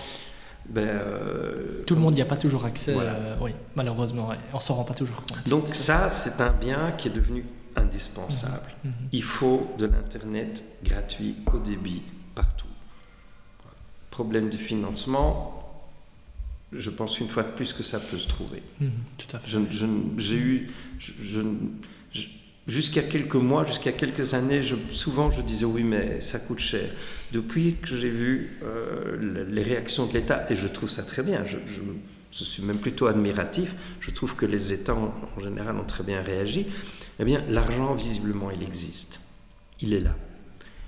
[0.70, 4.76] Ben, euh, Tout le monde n'y a pas toujours accès, euh, oui, malheureusement, on s'en
[4.76, 5.50] rend pas toujours compte.
[5.50, 7.46] Donc ça, c'est un bien qui est devenu
[7.76, 8.68] indispensable.
[8.84, 8.92] Mhm.
[8.92, 9.08] Mhm.
[9.12, 12.04] Il faut de l'Internet gratuit au débit
[12.36, 12.68] partout.
[14.10, 15.58] Problème de financement,
[16.72, 18.62] je pense une fois de plus que ça peut se trouver.
[18.80, 19.60] Mhm, tout à fait.
[20.18, 20.72] J'ai eu,
[22.68, 26.90] jusqu'à quelques mois, jusqu'à quelques années, souvent je disais oui, mais ça coûte cher.
[27.32, 31.44] Depuis que j'ai vu euh, les réactions de l'État, et je trouve ça très bien,
[31.46, 36.22] je, suis même plutôt admiratif, je trouve que les États en général ont très bien
[36.22, 36.68] réagi,
[37.20, 39.22] eh bien, l'argent, visiblement, il existe.
[39.80, 40.16] Il est là.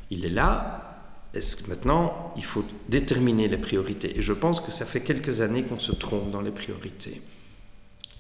[0.10, 1.00] Il est là.
[1.34, 4.18] Est-ce que maintenant, il faut déterminer les priorités?
[4.18, 7.22] Et je pense que ça fait quelques années qu'on se trompe dans les priorités.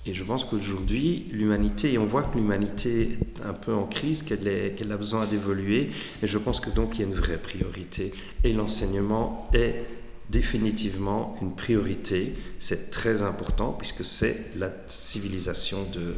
[0.05, 4.21] Et je pense qu'aujourd'hui, l'humanité, et on voit que l'humanité est un peu en crise,
[4.21, 5.89] qu'elle a besoin d'évoluer,
[6.21, 8.11] et je pense que donc il y a une vraie priorité.
[8.43, 9.85] Et l'enseignement est
[10.29, 12.33] définitivement une priorité.
[12.59, 16.15] C'est très important puisque c'est la civilisation de,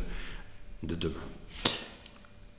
[0.83, 1.13] de demain.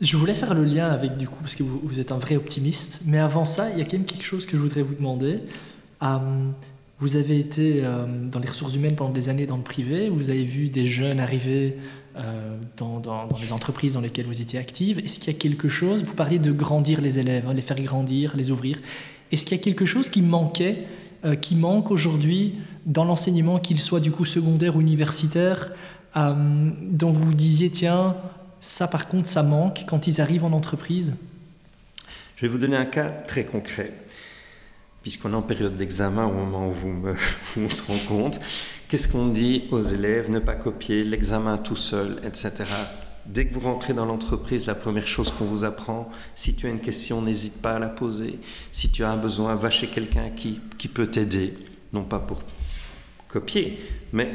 [0.00, 3.00] Je voulais faire le lien avec, du coup, parce que vous, êtes un vrai optimiste,
[3.06, 5.40] mais avant ça, il y a quand même quelque chose que je voudrais vous demander.
[6.02, 6.18] Euh,
[6.98, 10.30] Vous avez été euh, dans les ressources humaines pendant des années dans le privé, vous
[10.30, 11.76] avez vu des jeunes arriver
[12.16, 14.98] euh, dans, les entreprises dans lesquelles vous étiez active.
[15.00, 17.80] Est-ce qu'il y a quelque chose, vous parliez de grandir les élèves, hein, les faire
[17.82, 18.78] grandir, les ouvrir,
[19.30, 20.84] est-ce qu'il y a quelque chose qui manquait,
[21.26, 22.54] euh, qui manque aujourd'hui
[22.86, 25.72] dans l'enseignement, qu'il soit du coup secondaire ou universitaire,
[26.14, 28.16] dont vous disiez, tiens,
[28.58, 31.12] ça par contre, ça manque quand ils arrivent en entreprise?
[32.36, 33.92] Je vais vous donner un cas très concret
[35.06, 37.14] puisqu'on est en période d'examen au moment où, vous
[37.56, 38.40] on se rend compte,
[38.88, 42.64] qu'est-ce qu'on dit aux élèves Ne pas copier, l'examen tout seul, etc.
[43.24, 46.70] Dès que vous rentrez dans l'entreprise, la première chose qu'on vous apprend, si tu as
[46.70, 48.40] une question, n'hésite pas à la poser.
[48.72, 51.54] Si tu as un besoin, va chez quelqu'un qui, qui peut t'aider.
[51.92, 52.42] Non pas pour
[53.28, 53.78] copier,
[54.12, 54.34] mais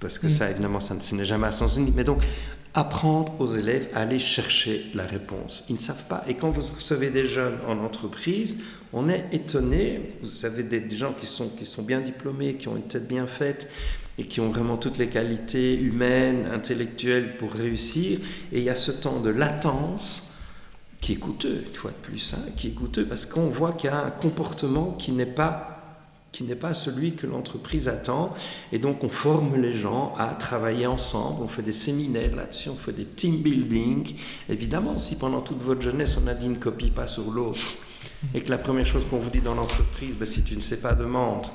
[0.00, 0.30] parce que mm.
[0.30, 1.94] ça, évidemment, ça, ce n'est jamais à sens unique.
[1.94, 2.24] Mais donc,
[2.74, 5.64] apprendre aux élèves à aller chercher la réponse.
[5.68, 6.24] Ils ne savent pas.
[6.28, 8.62] Et quand vous recevez des jeunes en entreprise,
[8.92, 10.14] on est étonné.
[10.22, 13.26] Vous avez des, gens qui sont, qui sont bien diplômés, qui ont une tête bien
[13.26, 13.70] faite
[14.18, 18.18] et qui ont vraiment toutes les qualités humaines, intellectuelles pour réussir.
[18.52, 20.22] Et il y a ce temps de latence
[21.00, 23.90] qui est coûteux, une fois de plus, hein, qui est coûteux parce qu'on voit qu'il
[23.90, 25.79] y a un comportement qui n'est pas
[26.32, 28.34] qui n'est pas celui que l'entreprise attend.
[28.72, 32.76] Et donc on forme les gens à travailler ensemble, on fait des séminaires là-dessus, on
[32.76, 34.14] fait des team building.
[34.48, 37.58] Évidemment, si pendant toute votre jeunesse on a dit ne copie pas sur l'autre,
[38.34, 40.80] et que la première chose qu'on vous dit dans l'entreprise, ben, si tu ne sais
[40.80, 41.46] pas, demande,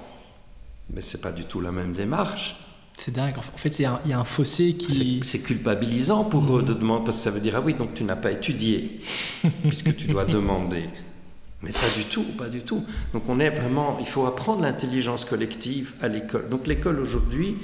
[0.94, 2.56] mais ce n'est pas du tout la même démarche.
[2.98, 3.38] C'est dingue.
[3.38, 5.20] En fait, il y, a un fossé qui.
[5.22, 8.04] C'est culpabilisant pour eux de demander, parce que ça veut dire ah oui, donc tu
[8.04, 9.00] n'as pas étudié,
[9.64, 10.86] puisque tu dois demander.
[11.66, 12.84] Mais pas du tout, pas du tout.
[13.11, 16.47] Donc on est vraiment, il faut apprendre l'intelligence collective à l'école.
[16.47, 17.57] Donc l'école aujourd'hui,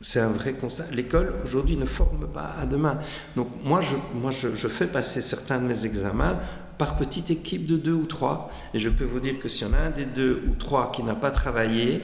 [0.00, 0.86] c'est un vrai constat.
[0.90, 2.98] L'école aujourd'hui ne forme pas à demain.
[3.36, 6.38] Donc moi, je, moi je, je, fais passer certains de mes examens
[6.78, 8.50] par petite équipe de deux ou trois.
[8.72, 10.90] Et je peux vous dire que s'il y en a un des deux ou trois
[10.92, 12.02] qui n'a pas travaillé,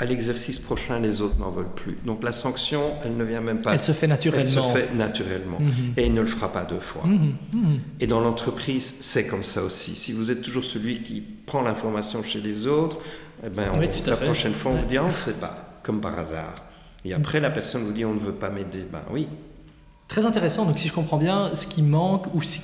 [0.00, 1.98] à l'exercice prochain, les autres n'en veulent plus.
[2.06, 3.74] Donc la sanction, elle ne vient même pas.
[3.74, 4.42] Elle se fait naturellement.
[4.42, 5.60] Elle se fait naturellement.
[5.60, 5.92] Mhm.
[5.98, 7.02] Et il ne le fera pas deux fois.
[7.04, 7.34] Mhm.
[7.52, 7.80] Mhm.
[8.00, 9.94] Et dans l'entreprise, c'est comme ça aussi.
[9.96, 12.96] Si vous êtes toujours celui qui prend l'information chez les autres,
[13.44, 13.70] eh ben,
[14.06, 16.54] la prochaine fois, on vous dit, on ne sait pas, comme par hasard.
[17.04, 18.84] Et après, la personne vous dit, on ne veut pas m'aider.
[18.90, 19.28] Ben oui.
[20.08, 20.64] Très intéressant.
[20.64, 22.58] Donc si je comprends bien, ce qui manque, ou ce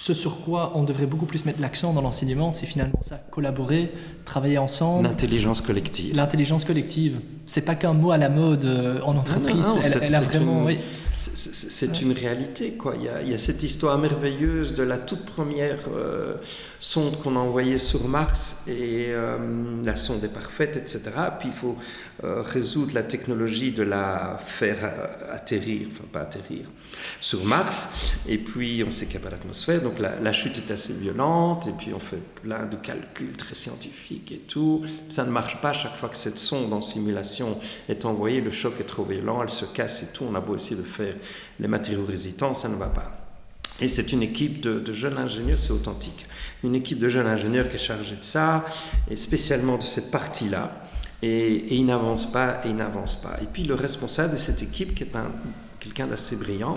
[0.00, 3.92] sur quoi on devrait beaucoup plus mettre l'accent dans l'enseignement, c'est finalement ça, collaborer,
[4.24, 5.04] travailler ensemble.
[5.04, 6.16] L'intelligence collective.
[6.16, 7.20] L'intelligence collective.
[7.46, 9.78] C'est pas qu'un mot à la mode euh, en entreprise.
[9.82, 10.64] elle, a vraiment.
[10.64, 10.78] oui.
[11.20, 12.94] C'est une réalité, quoi.
[12.96, 16.36] Il y, a, il y, a, cette histoire merveilleuse de la toute première euh,
[16.78, 19.36] sonde qu'on a envoyée sur Mars et euh,
[19.84, 21.02] la sonde est parfaite, etc.
[21.38, 21.76] Puis il faut
[22.24, 24.92] euh, résoudre la technologie de la faire
[25.30, 26.64] atterrir, enfin pas atterrir,
[27.20, 28.14] sur Mars.
[28.26, 30.94] Et puis on sait qu'il n'y a pas d'atmosphère, donc la, la, chute est assez
[30.94, 31.66] violente.
[31.66, 34.86] Et puis on fait plein de calculs très scientifiques et tout.
[35.10, 37.58] Ça ne marche pas chaque fois que cette sonde en simulation
[37.90, 38.40] est envoyée.
[38.40, 40.24] Le choc est trop violent, elle se casse et tout.
[40.24, 41.09] On a beau essayer de faire
[41.58, 43.20] les matériaux résistants, ça ne va pas.
[43.80, 46.26] Et c'est une équipe de, jeunes ingénieurs, c'est authentique.
[46.62, 48.64] Une équipe de jeunes ingénieurs qui est chargée de ça,
[49.10, 50.86] et spécialement de cette partie-là.
[51.22, 53.38] Et, il n'avance pas, et il n'avance pas.
[53.42, 55.12] Et puis le responsable de cette équipe, qui est
[55.78, 56.76] quelqu'un d'assez brillant,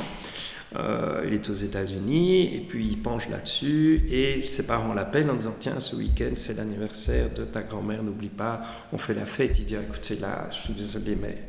[0.76, 5.36] euh, il est aux États-Unis, et puis il penche là-dessus, et ses parents l'appellent en
[5.36, 8.62] disant Tiens, ce week-end, c'est l'anniversaire de ta grand-mère, n'oublie pas,
[8.92, 9.60] on fait la fête.
[9.60, 11.44] Il dit Écoutez, là, je suis désolé, mais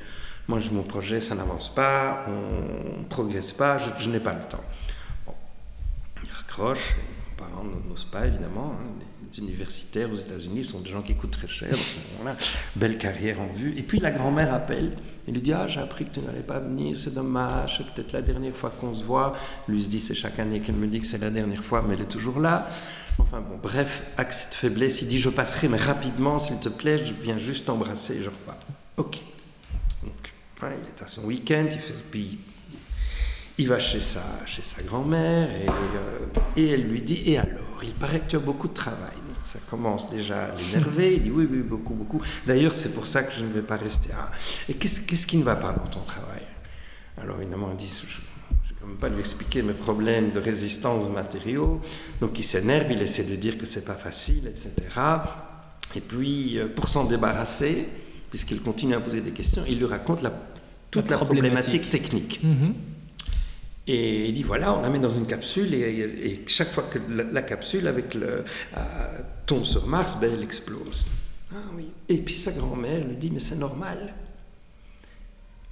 [0.46, 4.64] moi, mon projet, ça n'avance pas, on ne progresse pas, je, n'ai pas le temps.
[5.26, 5.32] Bon.
[6.22, 8.74] Il raccroche, les parents n'osent pas, évidemment.
[8.78, 9.04] Hein.
[9.32, 11.74] Les universitaires aux États-Unis sont des gens qui coûtent très cher.
[12.20, 12.36] voilà,
[12.76, 13.74] belle carrière en vue.
[13.76, 14.92] Et puis la grand-mère appelle
[15.26, 18.12] et lui dit Ah, j'ai appris que tu n'allais pas venir, c'est dommage, c'est peut-être
[18.12, 19.34] la dernière fois qu'on se voit.
[19.66, 21.94] Lui se dit C'est chaque année qu'elle me dit que c'est la dernière fois, mais
[21.94, 22.68] elle est toujours là.
[23.18, 25.00] Enfin bon, bref, accès de faiblesse.
[25.00, 28.28] Il dit Je passerai, mais rapidement, s'il te plaît, je viens juste t'embrasser et je
[28.28, 28.58] repars.
[28.98, 29.22] Ok
[30.70, 32.38] il est à son week-end, il fait, puis
[33.58, 37.82] il va chez sa, chez sa grand-mère et, euh, et, elle lui dit Et alors
[37.82, 39.12] Il paraît que tu as beaucoup de travail.
[39.42, 41.14] Ça commence déjà à l'énerver.
[41.16, 42.20] Il dit Oui, oui, beaucoup, beaucoup.
[42.46, 44.10] D'ailleurs, c'est pour ça que je ne vais pas rester.
[44.68, 46.42] Et qu'est-ce, qu'est-ce qui ne va pas dans ton travail?
[47.20, 51.04] Alors, évidemment, il dit Je ne vais même pas lui expliquer mes problèmes de résistance
[51.04, 51.80] aux matériaux.
[52.20, 54.72] Donc, il s'énerve, il essaie de dire que c'est pas facile, etc.
[55.94, 57.86] Et puis, euh, pour s'en débarrasser,
[58.30, 60.32] puisqu'il continue à poser des questions, il lui raconte la,
[61.00, 61.88] toute la, problématique.
[61.90, 62.40] technique.
[62.42, 62.74] Mhm.
[63.86, 67.42] Et il dit voilà, on la met dans une capsule et, chaque fois que la,
[67.42, 68.44] capsule avec le
[68.76, 71.06] euh, tombe sur Mars, ben, elle explose.
[71.52, 71.88] Ah oui.
[72.08, 74.14] Et puis sa grand-mère lui dit mais c'est normal.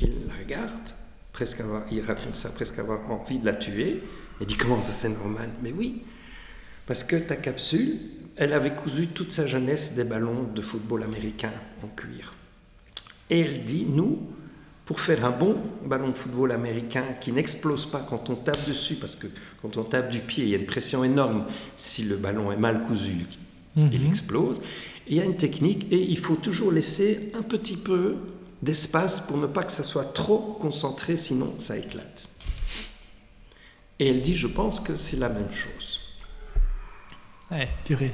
[0.00, 0.90] Il la regarde,
[1.32, 4.02] presque avoir, il raconte ça, presque avoir envie de la tuer.
[4.40, 5.48] Et dit comment ça c'est normal?
[5.62, 6.02] Mais oui,
[6.86, 7.98] parce que ta capsule,
[8.36, 11.52] elle avait cousu toute sa jeunesse des ballons de football américain
[11.82, 12.34] en cuir.
[13.30, 14.18] Et elle dit, nous,
[14.92, 18.96] pour faire un bon ballon de football américain qui n'explose pas quand on tape dessus,
[18.96, 19.26] parce que
[19.62, 21.46] quand on tape du pied, il y a une pression énorme.
[21.78, 23.12] Si le ballon est mal cousu,
[23.74, 24.06] il Mhm.
[24.06, 24.60] explose.
[25.08, 28.16] Il y a une technique et il faut toujours laisser un petit peu
[28.60, 32.28] d'espace pour ne pas que ça soit trop concentré, sinon ça éclate.
[33.98, 36.00] Et elle dit, je pense que c'est la même chose.
[37.50, 38.12] Ouais, purée.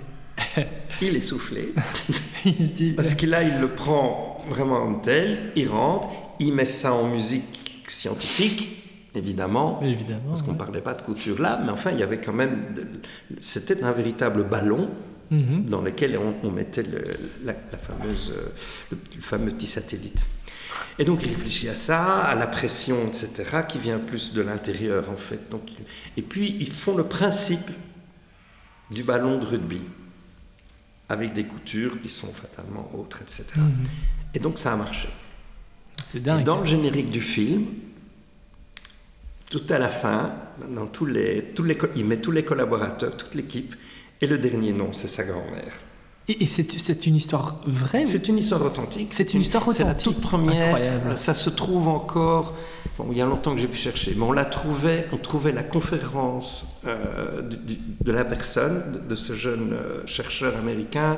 [1.03, 1.73] Il est soufflé,
[2.45, 2.93] il se dit.
[2.93, 6.09] parce que là, il le prend vraiment comme tel, il rentre,
[6.41, 8.85] il met ça en musique scientifique,
[9.15, 10.21] évidemment, Évidemment.
[10.29, 10.59] parce qu'on ne ouais.
[10.59, 12.73] parlait pas de couture là, mais enfin, il y avait quand même...
[12.75, 12.87] de-
[13.41, 14.91] C'était un véritable ballon
[15.31, 15.67] Mhm.
[15.67, 17.05] dans lequel on, on mettait le,
[17.45, 18.49] la, la fameuse, euh,
[18.91, 20.25] le, le fameux petit satellite.
[20.99, 25.11] Et donc il réfléchit à ça, à la pression, etc., qui vient plus de l'intérieur
[25.11, 25.51] en fait.
[25.51, 25.65] Donc,
[26.17, 27.69] et puis ils font le principe
[28.91, 29.83] du ballon de rugby,
[31.11, 33.45] avec des coutures qui sont fatalement autres, etc.
[33.57, 33.85] Mhm.
[34.33, 35.09] Et donc ça a marché.
[36.05, 36.45] C'est Et dingue.
[36.45, 37.67] dans le générique du film,
[39.51, 40.33] tout à la fin,
[40.75, 43.75] dans tous les, tous les, il met tous les collaborateurs, toute l'équipe,
[44.21, 45.73] et le dernier nom, c'est sa grand-mère.
[46.31, 49.15] Et, et c'est une histoire vraie C'est une histoire authentique.
[49.15, 50.13] C'est une histoire C'est la authentique.
[50.15, 50.67] toute première.
[50.75, 51.17] Incroyable.
[51.17, 52.55] Ça se trouve encore.
[52.99, 55.07] Bon, il y a longtemps que j'ai pu chercher, mais on la trouvait.
[55.13, 60.55] On trouvait la conférence euh, du- de la personne, de, de ce jeune euh, chercheur
[60.59, 61.17] américain.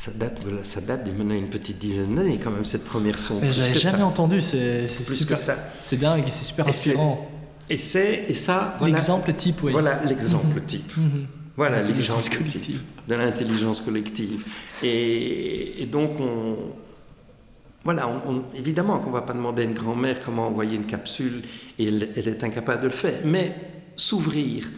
[0.00, 3.18] Ça date, de ça date d'il menait une petite dizaine d'années quand même cette première
[3.18, 3.40] son.
[3.40, 4.06] Mais plus J'avais jamais ça.
[4.06, 5.36] entendu, c'est super.
[5.80, 7.28] C'est dingue c'est super inspirant.
[7.68, 8.76] Et c'est et ça.
[8.78, 9.72] Voilà, L'exemple type, oui.
[9.72, 10.92] Voilà l'exemple type.
[10.96, 11.26] Mhm.
[11.56, 12.76] Voilà L'intelligence l'exemple collective.
[12.76, 14.44] type de l'intelligence collective.
[14.84, 16.56] Et, et donc, on,
[17.82, 20.86] voilà, on- on- évidemment qu'on ne va pas demander à une grand-mère comment envoyer une
[20.86, 21.42] capsule
[21.80, 23.22] et elle, elle est incapable de le faire.
[23.24, 23.56] Mais
[23.96, 24.68] s'ouvrir,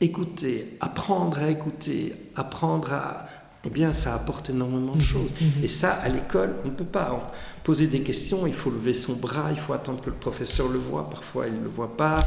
[0.00, 3.28] écouter, apprendre à écouter, apprendre à...
[3.66, 5.30] Eh bien, ça apporte énormément de choses.
[5.62, 7.32] Et ça, à l'école, on ne peut pas.
[7.62, 10.78] Poser des questions, il faut lever son bras, il faut attendre que le professeur le
[10.78, 11.08] voit.
[11.08, 12.18] Parfois, il ne le voit pas.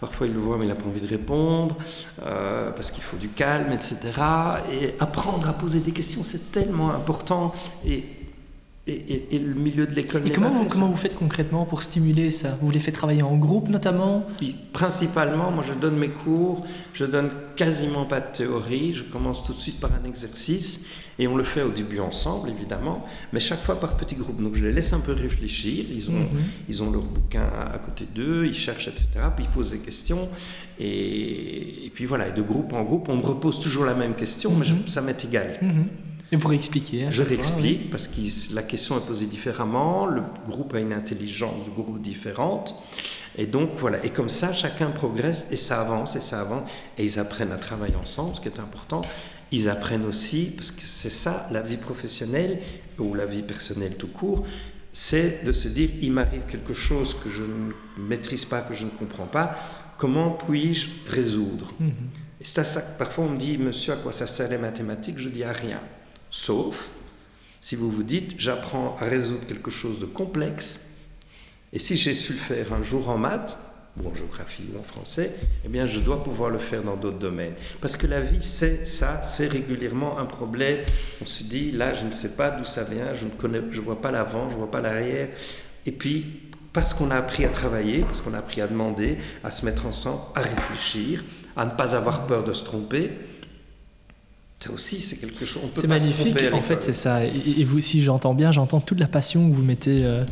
[0.00, 1.76] Parfois, il le voit, mais il n'a pas envie de répondre,
[2.22, 3.96] euh, parce qu'il faut du calme, etc.
[4.70, 7.54] Et apprendre à poser des questions, c'est tellement important.
[7.84, 8.04] Et,
[8.88, 10.74] et, et- et le milieu de l'école Et comment vous, fait, ça.
[10.74, 12.56] comment vous faites concrètement pour stimuler ça?
[12.60, 14.24] Vous les faites travailler en groupe notamment?
[14.72, 16.64] Principalement, moi je donne mes cours,
[16.94, 20.86] je donne quasiment pas de théorie, je commence tout de suite par un exercice
[21.18, 24.40] et on le fait au début ensemble évidemment, mais chaque fois par petits groupes.
[24.42, 26.28] Donc je les laisse un peu réfléchir, ils ont, Mhm.
[26.68, 29.08] ils ont leur bouquin à côté d'eux, ils cherchent, etc.
[29.34, 30.28] Puis ils posent des questions
[30.78, 34.14] et, et puis voilà, et de groupe en groupe, on me repose toujours la même
[34.14, 34.86] question, mais je- Mhm.
[34.86, 35.58] ça m'est égal.
[35.62, 35.86] Mhm.
[36.32, 40.80] Et vous réexpliquez Je réexplique parce que la question est posée différemment, le groupe a
[40.80, 42.74] une intelligence de groupe différente.
[43.38, 46.68] Et donc voilà, et comme ça, chacun progresse et ça avance et ça avance.
[46.98, 49.02] Et ils apprennent à travailler ensemble, ce qui est important.
[49.52, 52.60] Ils apprennent aussi, parce que c'est ça, la vie professionnelle
[52.98, 54.44] ou la vie personnelle tout court,
[54.92, 57.72] c'est de se dire, il m'arrive quelque chose que je ne
[58.08, 59.54] maîtrise pas, que je ne comprends pas,
[59.98, 61.72] comment puis-je résoudre?
[61.78, 61.90] Mhm.
[62.40, 64.58] et c'est à ça que parfois on me dit, monsieur, à quoi ça sert les
[64.58, 65.18] mathématiques?
[65.18, 65.80] Je dis à rien.
[66.30, 66.88] Sauf
[67.60, 70.98] si vous vous dites, j'apprends à résoudre quelque chose de complexe,
[71.72, 73.58] et si j'ai su le faire un jour en maths,
[73.98, 75.32] ou en géographie ou en français,
[75.64, 77.54] eh bien je dois pouvoir le faire dans d'autres domaines.
[77.80, 80.84] Parce que la vie, c'est ça, c'est régulièrement un problème.
[81.22, 83.80] On se dit, là, je ne sais pas d'où ça vient, je ne connais, je
[83.80, 85.28] vois pas l'avant, je vois pas l'arrière.
[85.86, 86.40] Et puis,
[86.72, 89.86] parce qu'on a appris à travailler, parce qu'on a appris à demander, à se mettre
[89.86, 91.24] ensemble, à réfléchir,
[91.56, 93.10] à ne pas avoir peur de se tromper,
[94.58, 95.62] ça aussi, c'est quelque chose.
[95.74, 97.20] C'est magnifique, en fait, c'est ça.
[97.24, 100.24] Et, vous, si j'entends bien, j'entends toute la passion que vous mettez euh,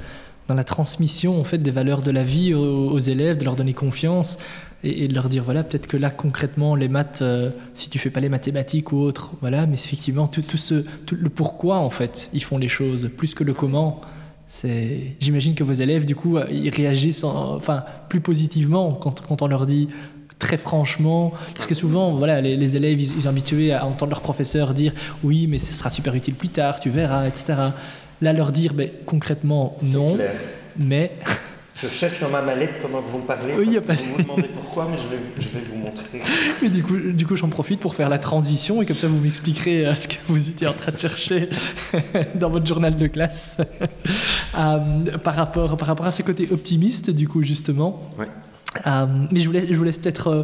[0.48, 3.54] dans la transmission en fait, des valeurs de la vie aux, aux élèves, de leur
[3.56, 4.38] donner confiance
[4.82, 7.98] et, et de leur dire voilà, peut-être que là, concrètement, les maths, euh, si tu
[7.98, 11.28] fais pas les mathématiques ou autre, voilà, mais c'est effectivement tout, tout, ce, tout le
[11.28, 14.00] pourquoi, en fait, ils font les choses, plus que le comment.
[14.46, 19.42] C'est, j'imagine que vos élèves, du coup, ils réagissent en- enfin, plus positivement quand, quand
[19.42, 19.88] on leur dit
[20.38, 24.10] très franchement, parce que souvent, voilà, les, les élèves, ils, ils sont habitués à entendre
[24.10, 27.54] leur professeur dire oui, mais ce sera super utile plus tard, tu verras, etc.
[28.20, 30.32] Là, leur dire ben, concrètement C'est non, clair.
[30.78, 31.12] mais
[31.82, 33.52] Je cherche dans ma mallette pendant que vous me parlez.
[33.58, 35.64] Oui, y a parce pas que Vous vous demandez pourquoi, mais je vais, je vais
[35.68, 36.20] vous montrer.
[36.62, 39.18] Mais du coup, du coup j'en profite pour faire la transition et comme ça vous
[39.18, 41.48] m'expliquerez euh, ce que vous étiez en train de chercher
[42.36, 43.56] dans votre journal de classe
[44.56, 44.78] Euh,
[45.24, 48.00] par, rapport, par rapport à ce côté optimiste, du coup, justement.
[48.16, 48.28] Ouais.
[48.86, 50.42] Euh, mais je vous laisse, je vous laisse peut-être euh,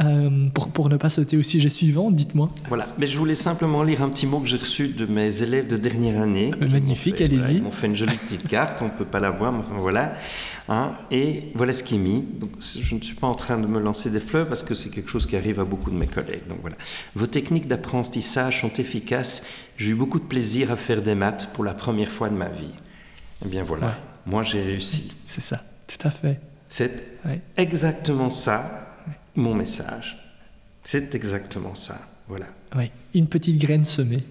[0.00, 2.50] Euh, pour, pour, ne pas sauter au sujet suivant, dites-moi.
[2.66, 5.68] Voilà, mais je voulais simplement lire un petit mot que j'ai reçu de mes élèves
[5.68, 6.50] de dernière année.
[6.58, 7.56] Magnifique, allez-y.
[7.56, 9.78] ils m'ont fait une jolie petite carte, on ne peut pas la voir, mais enfin
[9.78, 10.14] voilà.
[10.68, 12.22] Hein, et voilà ce qui est mis.
[12.22, 14.90] Donc, je ne suis pas en train de me lancer des fleurs parce que c'est
[14.90, 16.48] quelque chose qui arrive à beaucoup de mes collègues.
[16.48, 16.76] Donc voilà.
[17.14, 19.44] Vos techniques d'apprentissage sont efficaces.
[19.76, 22.48] J'ai eu beaucoup de plaisir à faire des maths pour la première fois de ma
[22.48, 22.74] vie.
[23.44, 23.94] Eh bien voilà,
[24.26, 25.12] moi j'ai réussi.
[25.24, 26.40] C'est ça, tout à fait.
[26.76, 26.90] C'est
[27.56, 28.96] exactement ça
[29.36, 30.18] mon message.
[30.82, 31.96] C'est exactement ça.
[32.26, 32.46] Voilà.
[32.76, 34.24] Oui, une petite graine semée,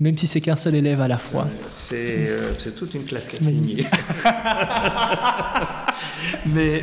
[0.00, 1.46] même si c'est qu'un seul élève à la fois.
[1.92, 3.76] Euh, c'est toute une classe qui a signé.
[6.46, 6.82] mais,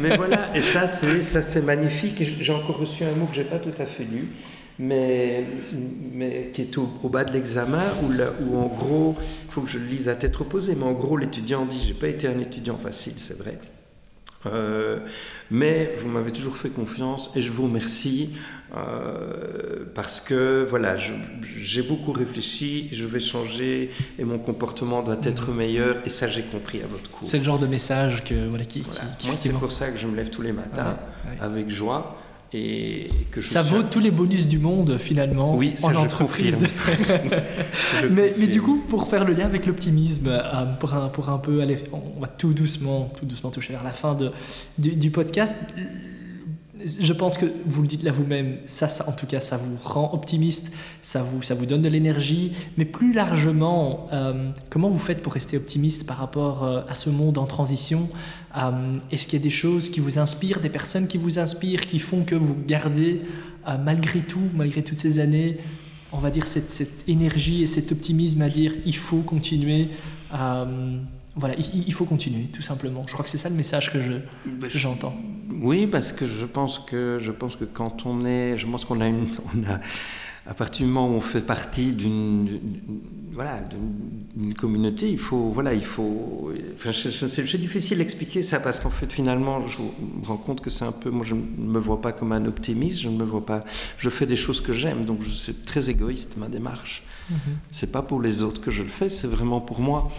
[0.00, 2.20] mais voilà, et ça c'est magnifique.
[2.40, 4.32] J'ai encore reçu un mot que j'ai pas tout à fait lu,
[4.80, 5.44] mais,
[6.12, 8.10] mais qui est au, bas de l'examen, où,
[8.42, 11.16] où en gros, il faut que je le lise à tête reposée, mais en gros
[11.16, 13.60] l'étudiant dit, j'ai pas été un étudiant facile, c'est vrai.
[14.46, 14.98] Euh,
[15.50, 18.30] mais vous m'avez toujours fait confiance et je vous remercie
[18.76, 20.96] euh, parce que voilà,
[21.56, 26.42] j'ai beaucoup réfléchi, je vais changer et mon comportement doit être meilleur et ça j'ai
[26.42, 27.28] compris à votre cours.
[27.28, 28.84] C'est le genre de message que voilà qui.
[29.24, 30.96] Moi c'est pour ça que je me lève tous les matins
[31.40, 32.16] avec joie
[32.52, 36.66] et que ça vaut tous les bonus du monde finalement oui, en entreprise.
[38.10, 41.38] mais, mais, du coup, pour faire le lien avec l'optimisme, euh, pour, un, pour un
[41.38, 44.32] peu aller, on va tout doucement, tout doucement toucher vers la fin de,
[44.78, 45.56] du podcast
[46.84, 50.12] je pense que vous le dites là vous-même, ça, en tout cas, ça vous rend
[50.12, 55.22] optimiste, ça vous, ça vous donne de l'énergie, mais plus largement, euh, comment vous faites
[55.22, 58.08] pour rester optimiste par rapport euh, à ce monde en transition?
[58.56, 61.80] Euh, Est-ce qu'il y a des choses qui vous inspirent, des personnes qui vous inspirent,
[61.80, 63.22] qui font que vous gardez,
[63.84, 65.58] malgré tout, malgré toutes ces années,
[66.12, 69.88] on va dire cette, cette énergie et cet optimisme à dire il faut continuer?
[71.36, 73.04] Voilà, il, faut continuer, tout simplement.
[73.06, 74.12] Je crois que c'est ça le message que je,
[74.46, 75.14] ben, j'entends.
[75.60, 79.02] Oui, parce que je pense que je pense que quand on est, je pense qu'on
[79.02, 79.80] a une, on a,
[80.48, 82.58] à partir du moment où on fait partie d'une,
[83.32, 83.60] voilà,
[84.34, 86.52] d'une communauté, il faut, voilà, il faut.
[86.74, 90.86] Enfin, c'est difficile d'expliquer ça parce qu'en fait, finalement, je me rends compte que c'est
[90.86, 93.44] un peu, moi, je ne me vois pas comme un optimiste, je ne me vois
[93.44, 93.62] pas,
[93.98, 97.02] je fais des choses que j'aime, donc c'est très égoïste ma démarche.
[97.28, 97.36] Ce mm-hmm.
[97.36, 100.10] n'est C'est pas pour les autres que je le fais, c'est vraiment pour moi.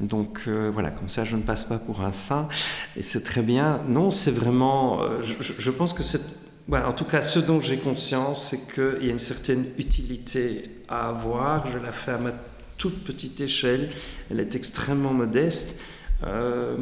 [0.00, 2.48] Donc euh, voilà, comme ça je ne passe pas pour un saint
[2.96, 3.82] et c'est très bien.
[3.88, 6.20] Non, c'est vraiment, euh, je, pense que c'est,
[6.72, 11.08] en tout cas ce dont j'ai conscience, c'est qu'il y a une certaine utilité à
[11.08, 11.66] avoir.
[11.68, 12.32] Je la fais à ma
[12.76, 13.90] toute petite échelle,
[14.30, 15.78] elle est extrêmement modeste,
[16.24, 16.76] euh,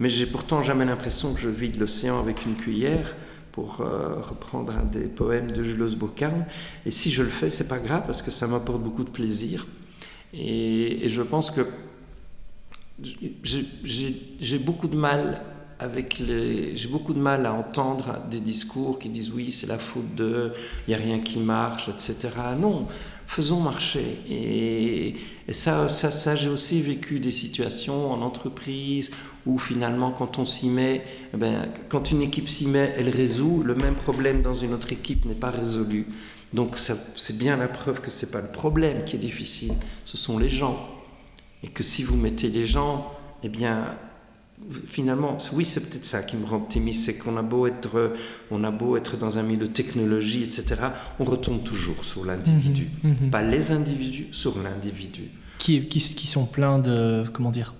[0.00, 3.14] mais j'ai pourtant jamais l'impression que je vide l'océan avec une cuillère
[3.52, 6.44] pour reprendre un des poèmes de Jules Bocarme.
[6.86, 9.68] Et si je le fais, c'est pas grave parce que ça m'apporte beaucoup de plaisir.
[10.32, 11.60] et je pense que
[13.02, 15.42] j'ai beaucoup de mal
[15.80, 19.78] avec les, j'ai beaucoup de mal à entendre des discours qui disent oui c'est la
[19.78, 20.52] faute de,
[20.86, 22.30] il n'y a rien qui marche, etc.
[22.58, 22.86] Non,
[23.26, 24.20] faisons marcher.
[24.28, 25.16] Et,
[25.52, 29.10] ça, ça, j'ai aussi vécu des situations en entreprise
[29.44, 33.62] où finalement quand on s'y met, eh ben, quand une équipe s'y met, elle résout,
[33.62, 36.06] le même problème dans une autre équipe n'est pas résolu.
[36.54, 39.72] Donc c'est bien la preuve que c'est pas le problème qui est difficile,
[40.06, 40.93] ce sont les gens
[41.64, 43.10] et que si vous mettez les gens,
[43.42, 43.96] eh bien,
[44.86, 48.12] finalement, oui, c'est peut-être ça qui me rend optimiste, c'est qu'on a beau être,
[48.50, 50.76] on a beau être dans un milieu de technologie, etc.,
[51.18, 53.30] on retombe toujours sur l'individu, mhm, mhm.
[53.30, 55.30] pas les individus, sur l'individu.
[55.58, 57.72] Qui, qui, qui, sont pleins de, comment dire,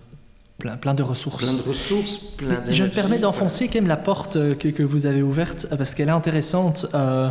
[0.57, 1.45] plein, plein de ressources.
[1.45, 5.05] Plein de ressources, plein Je me permets d'enfoncer quand même la porte que, que vous
[5.05, 7.31] avez ouverte parce qu'elle est intéressante euh,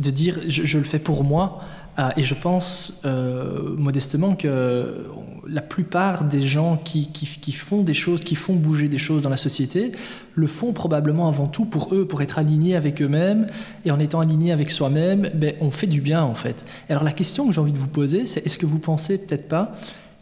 [0.00, 1.60] de dire, je, je, le fais pour moi.
[1.96, 5.06] Ah, et je pense euh, modestement que
[5.46, 7.06] la plupart des gens qui,
[7.52, 9.92] font des choses, qui font bouger des choses dans la société,
[10.34, 13.46] le font probablement avant tout pour eux, pour être alignés avec eux-mêmes.
[13.84, 16.64] Et en étant alignés avec soi-même, ben, on fait du bien en fait.
[16.88, 19.46] Alors la question que j'ai envie de vous poser, c'est est-ce que vous pensez peut-être
[19.46, 19.72] pas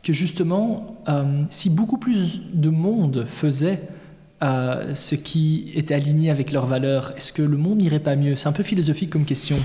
[0.03, 3.81] que justement, euh, si beaucoup plus de monde faisait
[4.43, 8.35] euh, ce qui était aligné avec leurs valeurs, est-ce que le monde n'irait pas mieux?
[8.35, 9.57] C'est un peu philosophique comme question.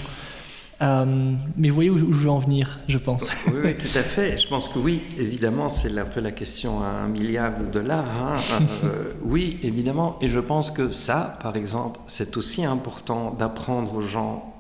[0.82, 3.30] Euh, mais vous voyez où je veux en venir, je pense.
[3.48, 4.38] Oui, tout à fait.
[4.38, 8.06] Je pense que oui, évidemment, c'est un peu la question à un milliard de dollars.
[8.06, 8.36] Hein.
[8.84, 10.20] Euh, oui, évidemment.
[10.22, 14.54] Et je pense que ça, par exemple, c'est aussi important d'apprendre aux gens,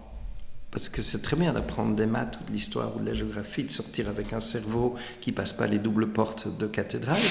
[0.72, 3.63] parce que c'est très bien d'apprendre des maths ou de l'histoire ou de la géographie,
[3.63, 7.22] de sortir avec un cerveau qui passe pas les doubles portes de cathédrale.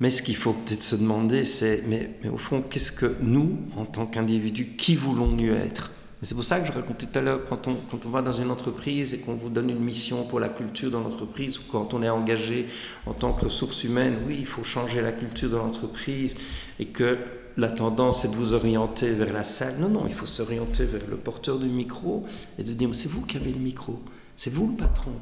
[0.00, 3.58] Mais ce qu'il faut peut-être se demander, c'est, mais, mais au fond, qu'est-ce que nous,
[3.76, 5.92] en tant qu'individus, qui voulons-nous être?
[6.24, 8.32] C'est pour ça que je racontais tout à l'heure, quand on, quand on va dans
[8.32, 11.92] une entreprise et qu'on vous donne une mission pour la culture dans l'entreprise, ou quand
[11.92, 12.66] on est engagé
[13.06, 16.34] en tant que ressource humaine, oui, il faut changer la culture de l'entreprise,
[16.78, 17.18] et que
[17.56, 19.76] la tendance est de vous orienter vers la salle.
[19.78, 22.24] Non, non, il faut s'orienter vers le porteur du micro
[22.58, 24.00] et de dire, c'est vous qui avez le micro,
[24.36, 25.12] c'est vous le patron,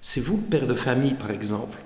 [0.00, 1.78] c'est vous le père de famille, par exemple.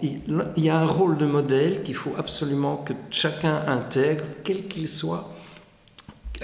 [0.00, 0.20] Il
[0.58, 5.28] y a un rôle de modèle qu'il faut absolument que chacun intègre, quel qu'il soit,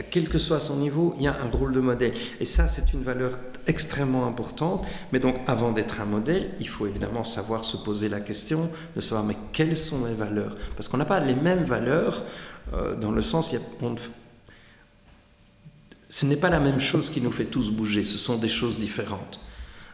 [0.03, 2.13] quel que soit son niveau, il y a un rôle de modèle.
[2.41, 3.33] Et ça, c'est une valeur
[3.67, 4.85] extrêmement importante.
[5.13, 9.01] Mais donc, avant d'être un modèle, il faut évidemment savoir se poser la question de
[9.01, 10.57] savoir, mais quelles sont mes valeurs?
[10.77, 12.23] Parce qu'on n'a pas les mêmes valeurs
[12.73, 13.61] euh, dans le sens, il
[16.11, 18.79] ce n'est pas la même chose qui nous fait tous bouger, ce sont des choses
[18.79, 19.41] différentes.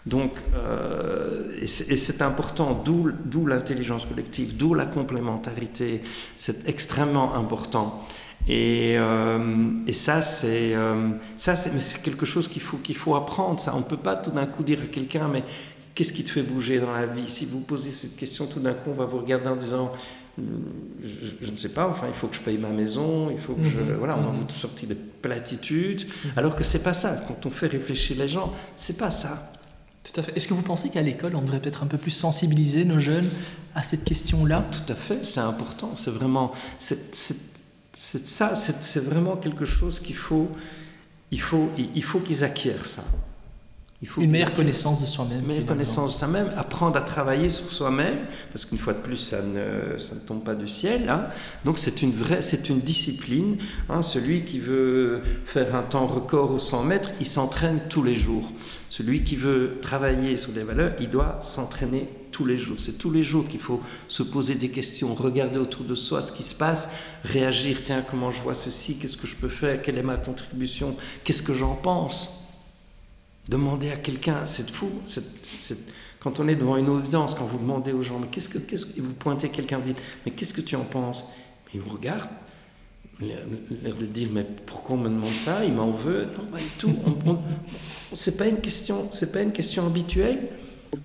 [0.07, 6.03] Donc, euh, et c'est important, d'où l'intelligence collective, d'où la complémentarité,
[6.37, 8.07] c'est extrêmement important.
[8.47, 13.59] Et, euh, et ça, c'est euh, c'est quelque chose qu'il faut qu'il faut apprendre.
[13.59, 15.45] Ça, on ne peut pas tout d'un coup dire à quelqu'un, mais
[15.95, 17.29] qu'est-ce qui te fait bouger dans la vie?
[17.29, 19.93] Si vous posez cette question, tout d'un coup, on va vous regarder en disant,
[20.39, 23.65] je, ne sais pas, enfin, il faut que je paye ma maison, il faut que
[23.65, 23.79] je.
[23.79, 23.97] Mhm.
[23.99, 24.41] Voilà, on a mhm.
[24.41, 26.33] toutes sortes de platitudes, mhm.
[26.37, 27.17] alors que c'est pas ça.
[27.27, 29.53] Quand on fait réfléchir les gens, c'est pas ça.
[30.03, 30.37] Tout à fait.
[30.37, 33.29] Est-ce que vous pensez qu'à l'école, on devrait peut-être un peu plus sensibiliser nos jeunes
[33.75, 34.65] à cette question-là?
[34.71, 35.93] Tout à fait, c'est important.
[35.95, 36.53] C'est vraiment.
[37.95, 40.49] C'est ça, c'est vraiment quelque chose qu'il faut.
[41.31, 43.05] Il faut, il faut qu'ils acquièrent ça.
[44.05, 45.39] Il faut une meilleure connaissance de soi-même.
[45.39, 48.19] Une meilleure connaissance de soi-même, apprendre à travailler sur soi-même,
[48.53, 51.09] parce qu'une fois de plus, ça ne, ça ne tombe pas du ciel.
[51.09, 51.29] Hein.
[51.65, 53.57] Donc c'est une vraie, c'est une discipline.
[53.89, 54.03] Hein.
[54.03, 58.53] Celui qui veut faire un temps record au 100 mètres, il s'entraîne tous les jours.
[58.91, 62.77] Celui qui veut travailler sur des valeurs, il doit s'entraîner tous les jours.
[62.79, 66.31] C'est tous les jours qu'il faut se poser des questions, regarder autour de soi ce
[66.31, 66.91] qui se passe,
[67.25, 70.95] réagir, tiens, comment je vois ceci, qu'est-ce que je peux faire, quelle est ma contribution,
[71.25, 72.44] qu'est-ce que j'en pense?
[73.49, 74.91] Demander à quelqu'un, c'est fou.
[76.19, 78.77] quand on est devant une audience, quand vous demandez aux gens, mais qu'est-ce que, que,
[79.01, 81.27] vous pointez quelqu'un, vous dites, mais qu'est-ce que tu en penses?
[81.75, 82.29] Il vous regarde,
[83.21, 85.65] l'air de dire, mais pourquoi on me demande ça?
[85.65, 86.95] Il m'en veut Non, pas du tout.
[88.13, 90.49] c'est pas une question, c'est pas une question habituelle.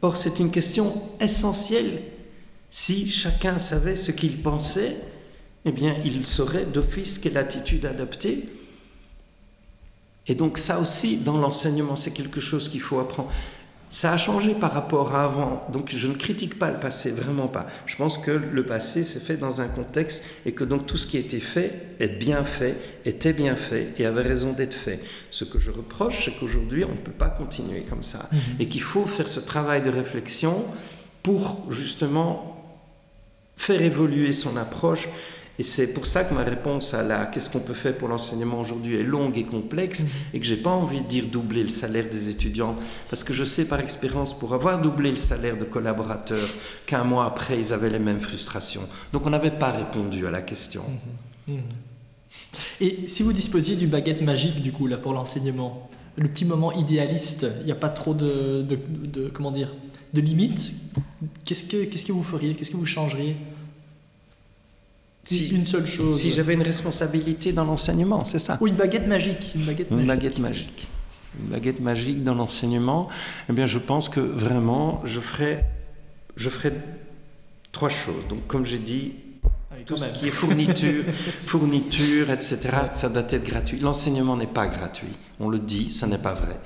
[0.01, 2.01] Or, c'est une question essentielle.
[2.71, 4.95] Si chacun savait ce qu'il pensait,
[5.65, 8.45] eh bien, il saurait d'office quelle attitude adopter
[10.29, 13.31] et donc ça aussi, dans l'enseignement, c'est quelque chose qu'il faut apprendre.
[13.89, 17.47] Ça a changé par rapport à avant, donc je ne critique pas le passé, vraiment
[17.47, 17.65] pas.
[17.87, 21.07] Je pense que le passé s'est fait dans un contexte et que donc tout ce
[21.07, 24.99] qui a été fait est bien fait, était bien fait et avait raison d'être fait.
[25.31, 28.39] Ce que je reproche, c'est qu'aujourd'hui, on ne peut pas continuer comme ça mhm.
[28.59, 30.63] et qu'il faut faire ce travail de réflexion
[31.23, 32.63] pour justement
[33.57, 35.09] faire évoluer son approche
[35.59, 38.61] et c'est pour ça que ma réponse à la qu'est-ce qu'on peut faire pour l'enseignement
[38.61, 40.09] aujourd'hui est longue et complexe mhm.
[40.33, 42.77] et que j'ai pas envie de dire doubler le salaire des étudiants
[43.09, 46.47] parce que je sais par expérience pour avoir doublé le salaire de collaborateurs
[46.85, 48.87] qu'un mois après ils avaient les mêmes frustrations.
[49.11, 50.83] Donc on n'avait pas répondu à la question.
[51.47, 51.55] Mhm.
[51.55, 51.63] Mhm.
[52.79, 56.71] Et si vous disposiez du baguette magique du coup là pour l'enseignement, le petit moment
[56.71, 59.73] idéaliste, il n'y a pas trop de, de, comment dire
[60.13, 60.71] de limites.
[61.43, 63.35] Qu'est-ce que qu'est-ce que vous feriez Qu'est-ce que vous changeriez?
[65.35, 66.17] Si, une seule chose.
[66.17, 68.57] Si j'avais une responsabilité dans l'enseignement, c'est ça.
[68.61, 69.53] Ou une baguette magique.
[69.55, 70.07] Une baguette magique.
[70.07, 70.87] Baguette magique.
[71.39, 73.09] Une baguette magique dans l'enseignement.
[73.49, 75.65] Eh bien, je pense que vraiment, je ferais,
[76.35, 76.73] je ferais
[77.71, 78.27] trois choses.
[78.29, 79.13] Donc, comme j'ai dit,
[79.85, 81.03] tout ce qui est fourniture,
[81.45, 82.59] fourniture, etc.,
[82.93, 83.79] ça doit être gratuit.
[83.79, 85.15] L'enseignement n'est pas gratuit.
[85.39, 86.59] On le dit, ça n'est pas vrai.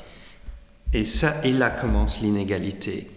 [0.94, 3.10] Et ça, et là commence l'inégalité.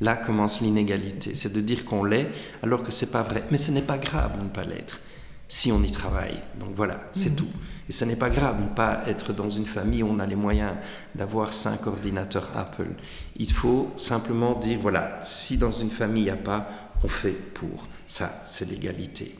[0.00, 2.28] Là commence l'inégalité, c'est de dire qu'on l'est
[2.62, 3.44] alors que c'est pas vrai.
[3.50, 5.00] Mais ce n'est pas grave de ne pas l'être
[5.48, 6.38] si on y travaille.
[6.58, 7.36] Donc voilà, c'est mhm.
[7.36, 7.48] tout.
[7.88, 10.26] Et ce n'est pas grave de ne pas être dans une famille où on a
[10.26, 10.72] les moyens
[11.14, 12.88] d'avoir cinq ordinateurs Apple.
[13.36, 16.66] Il faut simplement dire, voilà, si dans une famille il n'y a pas,
[17.02, 17.86] on fait pour.
[18.06, 19.34] Ça, c'est l'égalité.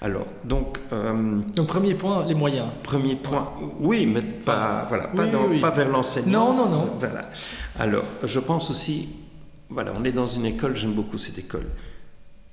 [0.00, 0.78] Alors, donc...
[0.92, 2.68] Euh, donc, premier point, les moyens.
[2.82, 5.26] Premier point, oui, mais pas, voilà, pas,
[5.60, 6.54] pas vers l'enseignement.
[6.54, 6.90] Non, non, non.
[6.98, 7.30] Voilà.
[7.78, 9.08] Alors, je pense aussi
[9.70, 11.66] voilà, on est dans une école, j'aime beaucoup cette école.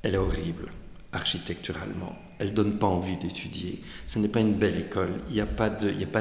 [0.01, 0.69] Elle est horrible,
[1.11, 2.17] architecturalement.
[2.39, 3.81] Elle donne pas envie d'étudier.
[4.07, 5.13] Ce n'est pas une belle école.
[5.29, 5.69] Il n'y a pas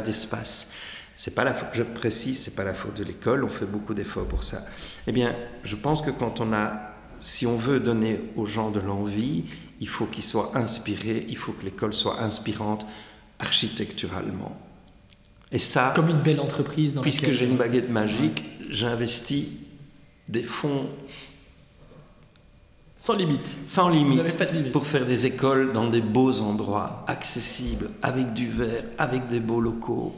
[0.01, 0.72] d'espace.
[1.16, 3.45] c'est pas la je précise, c'est pas la faute de l'école.
[3.45, 4.64] On fait beaucoup d'efforts pour ça.
[5.07, 8.80] Eh bien, je pense que quand on a, si on veut donner aux gens de
[8.80, 9.45] l'envie,
[9.80, 11.24] il faut qu'ils soient inspirés.
[11.28, 12.86] Il faut que l'école soit inspirante
[13.38, 14.61] architecturalement.
[15.53, 16.95] Et ça, comme une belle entreprise.
[16.95, 19.47] Dans puisque j'ai une baguette magique, j'investis
[20.31, 20.87] des fonds
[22.97, 23.57] Sans limite.
[23.66, 24.20] Sans limite.
[24.20, 24.72] Vous pas de limite.
[24.72, 29.61] Pour faire des écoles dans des beaux endroits, accessibles, avec du verre, avec des beaux
[29.61, 30.14] locaux.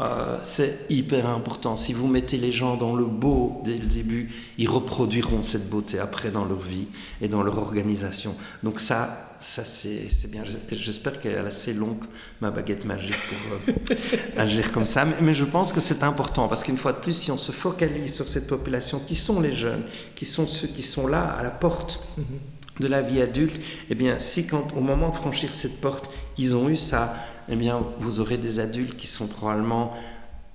[0.00, 1.76] Euh, c'est hyper important.
[1.76, 5.98] Si vous mettez les gens dans le beau dès le début, ils reproduiront cette beauté
[5.98, 6.86] après dans leur vie
[7.20, 8.34] et dans leur organisation.
[8.62, 10.42] Donc ça, ça c'est bien.
[10.70, 12.04] J'espère qu'elle est assez longue,
[12.40, 13.96] ma baguette magique, pour euh,
[14.36, 15.04] agir comme ça.
[15.04, 18.14] Mais, je pense que c'est important parce qu'une fois de plus, si on se focalise
[18.14, 19.82] sur cette population qui sont les jeunes,
[20.14, 22.06] qui sont ceux qui sont là à la porte.
[22.78, 23.60] de la vie adulte,
[23.90, 27.14] eh bien, si quand, au moment de franchir cette porte, ils ont eu ça,
[27.50, 29.92] eh bien, vous aurez des adultes qui sont probablement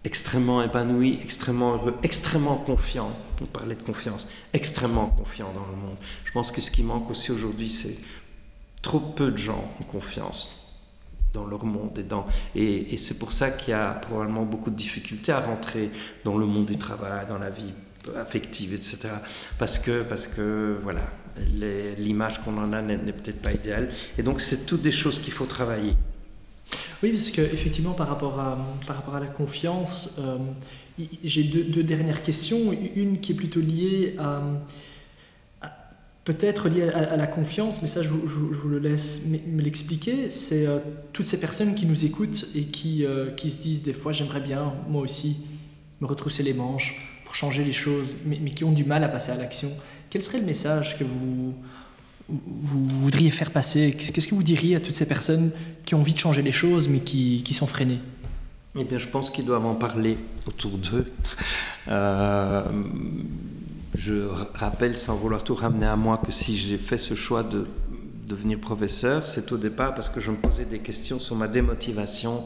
[0.06, 3.12] extrêmement épanouis, extrêmement heureux, extrêmement confiants.
[3.42, 5.98] On parlait de confiance, extrêmement confiants dans le monde.
[6.24, 7.98] Je pense que ce qui manque aussi aujourd'hui, c'est
[8.86, 10.72] trop peu de gens ont confiance
[11.34, 14.76] dans leur monde et dans et, c'est pour ça qu'il y a probablement beaucoup de
[14.76, 15.90] difficultés à rentrer
[16.24, 17.74] dans le monde du travail, dans la vie
[18.16, 19.10] affective, etc.
[19.58, 21.02] Parce que parce que voilà,
[21.98, 23.90] l'image qu'on en a n'est peut-être pas idéale.
[24.20, 25.96] Et donc c'est toutes des choses qu'il faut travailler.
[27.02, 30.38] Oui, parce qu'effectivement, par, rapport à, par rapport à la confiance, euh,
[31.24, 32.72] j'ai deux, dernières questions.
[32.96, 34.42] Une qui est plutôt liée à,
[36.26, 40.30] peut-être liée à, la confiance, mais ça, je, vous le laisse me l'expliquer.
[40.32, 40.80] C'est euh,
[41.14, 44.42] toutes ces personnes qui nous écoutent et qui, euh, qui se disent des fois, j'aimerais
[44.42, 45.46] bien, moi aussi,
[46.02, 49.08] me retrousser les manches pour changer les choses, mais, mais qui ont du mal à
[49.08, 49.72] passer à l'action.
[50.10, 51.54] Quel serait le message que vous
[52.28, 53.92] vous voudriez faire passer?
[53.92, 55.52] Qu'est-ce que vous diriez à toutes ces personnes
[55.86, 58.00] qui ont envie de changer les choses mais qui, qui sont freinées?
[58.78, 60.18] Eh bien, je pense qu'ils doivent en parler
[60.48, 61.12] autour d'eux.
[61.88, 62.64] Euh,
[63.96, 67.66] je rappelle, sans vouloir tout ramener à moi, que si j'ai fait ce choix de
[68.28, 72.44] devenir professeur, c'est au départ parce que je me posais des questions sur ma démotivation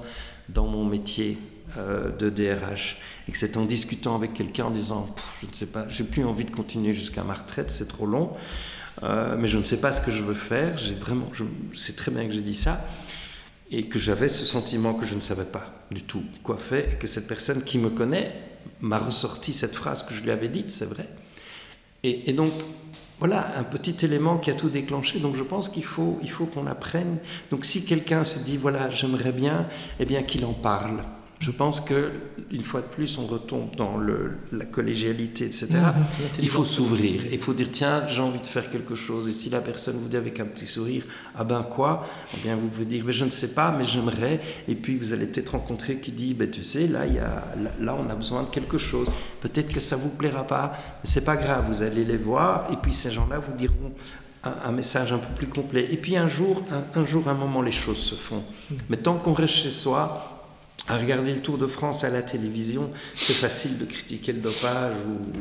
[0.50, 1.38] dans mon métier
[1.78, 2.97] euh, de DRH.
[3.28, 5.08] Et que c'est en discutant avec quelqu'un en disant,
[5.41, 8.32] je ne sais pas, j'ai plus envie de continuer jusqu'à ma retraite, c'est trop long.
[9.04, 10.78] Euh, mais je ne sais pas ce que je veux faire.
[10.78, 11.28] J'ai vraiment,
[11.74, 12.86] sais très bien que j'ai dit ça
[13.72, 16.97] et que j'avais ce sentiment que je ne savais pas du tout quoi faire et
[16.97, 18.34] que cette personne qui me connaît
[18.82, 21.08] m'a ressorti cette phrase que je lui avais dite, c'est vrai.
[22.04, 22.52] Et, donc
[23.20, 25.20] voilà un petit élément qui a tout déclenché.
[25.20, 27.18] Donc je pense qu'il faut, faut qu'on apprenne.
[27.52, 29.66] Donc si quelqu'un se dit voilà j'aimerais bien,
[30.00, 31.04] eh bien qu'il en parle.
[31.39, 32.11] Je pense que
[32.51, 35.67] une fois de plus, on retombe dans le, la collégialité, etc.
[36.41, 37.21] Il faut s'ouvrir.
[37.31, 39.29] Il faut dire tiens, j'ai envie de faire quelque chose.
[39.29, 41.03] Et si la personne vous dit avec un petit sourire,
[41.37, 42.05] ah ben quoi?
[42.35, 44.41] Eh bien, vous pouvez dire, mais je ne sais pas, mais j'aimerais.
[44.67, 47.45] Et puis vous allez peut-être rencontrer qui dit, ben tu sais, là, il y a,
[47.79, 49.07] là, on a besoin de quelque chose.
[49.39, 51.65] Peut-être que ça vous plaira pas, mais c'est pas grave.
[51.67, 53.93] Vous allez les voir, et puis ces gens-là vous diront
[54.43, 55.87] un, message un peu plus complet.
[55.89, 58.43] Et puis un jour, un, un jour, un moment, les choses se font.
[58.71, 58.77] Mhm.
[58.89, 60.28] Mais tant qu'on reste chez soi,
[60.89, 64.93] à regarder le Tour de France à la télévision, c'est facile de critiquer le dopage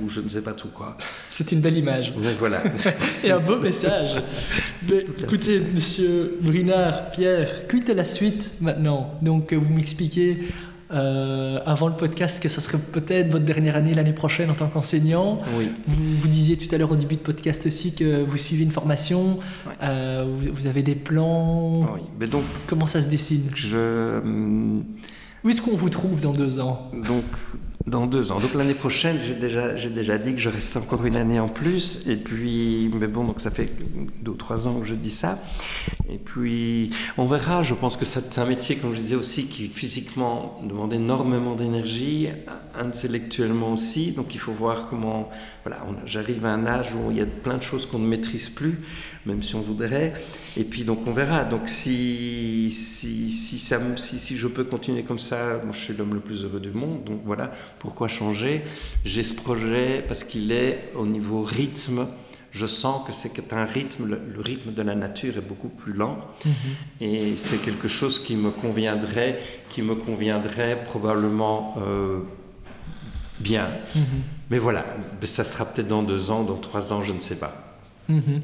[0.03, 0.97] ou, je ne sais pas tout quoi.
[1.31, 2.13] C'est une belle image.
[2.17, 2.63] Mais voilà.
[3.25, 4.17] Et un beau message.
[5.23, 9.19] écoutez, monsieur Brinard, Pierre, quitte la suite maintenant.
[9.23, 10.49] Donc, vous m'expliquez
[10.91, 14.69] euh, avant le podcast que ce serait peut-être votre dernière année l'année prochaine en tant
[14.69, 15.37] qu'enseignant.
[15.59, 15.69] Oui.
[15.87, 19.39] Vous, disiez tout à l'heure au début de podcast aussi que vous suivez une formation,
[19.83, 21.81] euh, vous, avez des plans.
[21.95, 22.01] Oui.
[22.19, 23.51] Mais donc, Comment ça se dessine?
[23.55, 24.85] Je hum,
[25.45, 26.91] où est-ce qu'on vous trouve dans deux ans?
[27.89, 28.41] Dans deux ans.
[28.41, 32.07] Donc l'année prochaine, j'ai déjà, dit que je reste encore une année en plus.
[32.09, 33.71] Et puis, mais bon, donc ça fait
[34.23, 35.39] deux ou trois ans que je dis ça.
[36.11, 37.63] Et puis, on verra.
[37.63, 42.29] Je pense que c'est un métier, comme je disais aussi, qui physiquement demande énormément d'énergie,
[42.75, 44.13] intellectuellement aussi.
[44.13, 45.31] Donc il faut voir comment.
[45.65, 48.49] Voilà, j'arrive à un âge où il y a plein de choses qu'on ne maîtrise
[48.49, 48.79] plus
[49.29, 50.15] même si on voudrait.
[50.57, 51.45] Et puis donc on verra.
[51.45, 56.45] Donc si, si, si je peux continuer comme ça, moi je suis l'homme le plus
[56.45, 57.05] heureux du monde.
[57.05, 58.63] Donc voilà, pourquoi changer
[59.05, 62.07] J'ai ce projet parce qu'il est au niveau rythme.
[62.51, 66.19] Je sens que c'est un rythme, le, rythme de la nature est beaucoup plus lent.
[66.45, 66.53] Mhm.
[67.01, 72.21] Et c'est quelque chose qui me conviendrait, qui me conviendrait probablement euh,
[73.39, 73.69] bien.
[73.95, 74.03] Mhm.
[74.51, 74.85] Mais voilà,
[75.23, 77.69] ça sera peut-être dans deux ans, dans trois ans, je ne sais pas.
[78.09, 78.41] Mhm.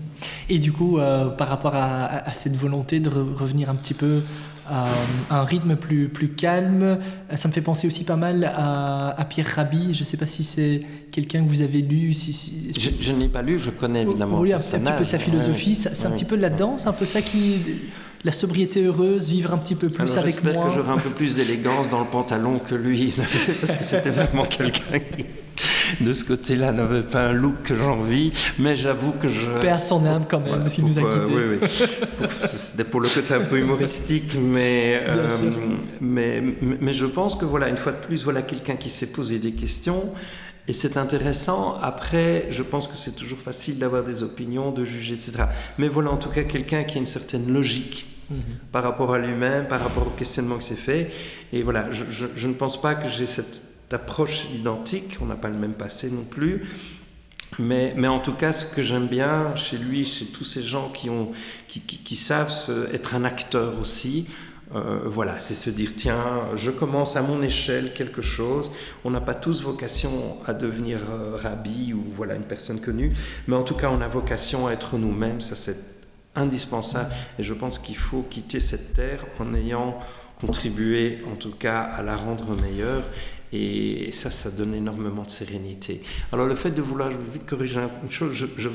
[0.51, 4.21] Et du coup, euh, par rapport à, cette volonté de revenir un petit peu
[4.69, 4.89] à,
[5.31, 6.99] un rythme plus, plus calme,
[7.35, 9.95] ça me fait penser aussi pas mal à, Pierre Rabhi.
[9.95, 12.13] Je ne sais pas si c'est quelqu'un que vous avez lu.
[12.13, 14.41] Si, Je, ne l'ai pas lu, je connais évidemment.
[14.41, 15.77] Oui, un, petit peu sa philosophie.
[15.77, 17.61] C'est un petit peu là-dedans, c'est un peu ça qui
[18.25, 20.53] la sobriété heureuse, vivre un petit peu plus avec moi.
[20.53, 23.15] J'espère que j'aurai un peu plus d'élégance dans le pantalon que lui,
[23.61, 25.27] parce que c'était vraiment quelqu'un qui,
[26.03, 29.51] de ce côté-là, n'avait pas un look que j'envie, mais j'avoue que je...
[29.61, 31.35] Paix à son âme quand même, s'il nous a quittés.
[31.35, 31.69] oui, oui.
[32.41, 35.29] C'était pour le côté un peu humoristique, mais, euh,
[36.01, 36.43] mais,
[36.81, 39.53] mais je pense que voilà, une fois de plus, voilà quelqu'un qui s'est posé des
[39.53, 40.15] questions
[40.67, 41.77] Et c'est intéressant.
[41.83, 45.45] Après, je pense que c'est toujours facile d'avoir des opinions, de juger, etc.
[45.77, 48.41] Mais voilà, en tout cas, quelqu'un qui a une certaine logique mhm.
[48.73, 51.11] par rapport à lui-même, par rapport au questionnement que c'est fait.
[51.53, 55.19] Et voilà, je, ne pense pas que j'ai cette approche identique.
[55.21, 56.65] On n'a pas le même passé non plus.
[57.61, 60.89] Mais, mais, en tout cas, ce que j'aime bien chez lui, chez tous ces gens
[60.89, 61.31] qui, ont,
[61.69, 62.53] qui savent
[62.93, 64.27] être un acteur aussi,
[64.75, 68.73] euh, voilà, c'est se dire, tiens, je commence à mon échelle quelque chose.
[69.05, 73.13] On n'a pas tous vocation à devenir euh, rabbi ou voilà une personne connue,
[73.47, 75.41] mais en tout cas, on a vocation à être nous-mêmes.
[75.41, 75.94] Ça, c'est
[76.35, 77.11] indispensable.
[77.39, 79.99] Et je pense qu'il faut quitter cette terre en ayant
[80.41, 83.05] contribué, en tout cas, à la rendre meilleure.
[83.53, 86.03] Et ça, ça donne énormément de sérénité.
[86.33, 88.69] Alors le fait de vouloir vite corriger une chose, je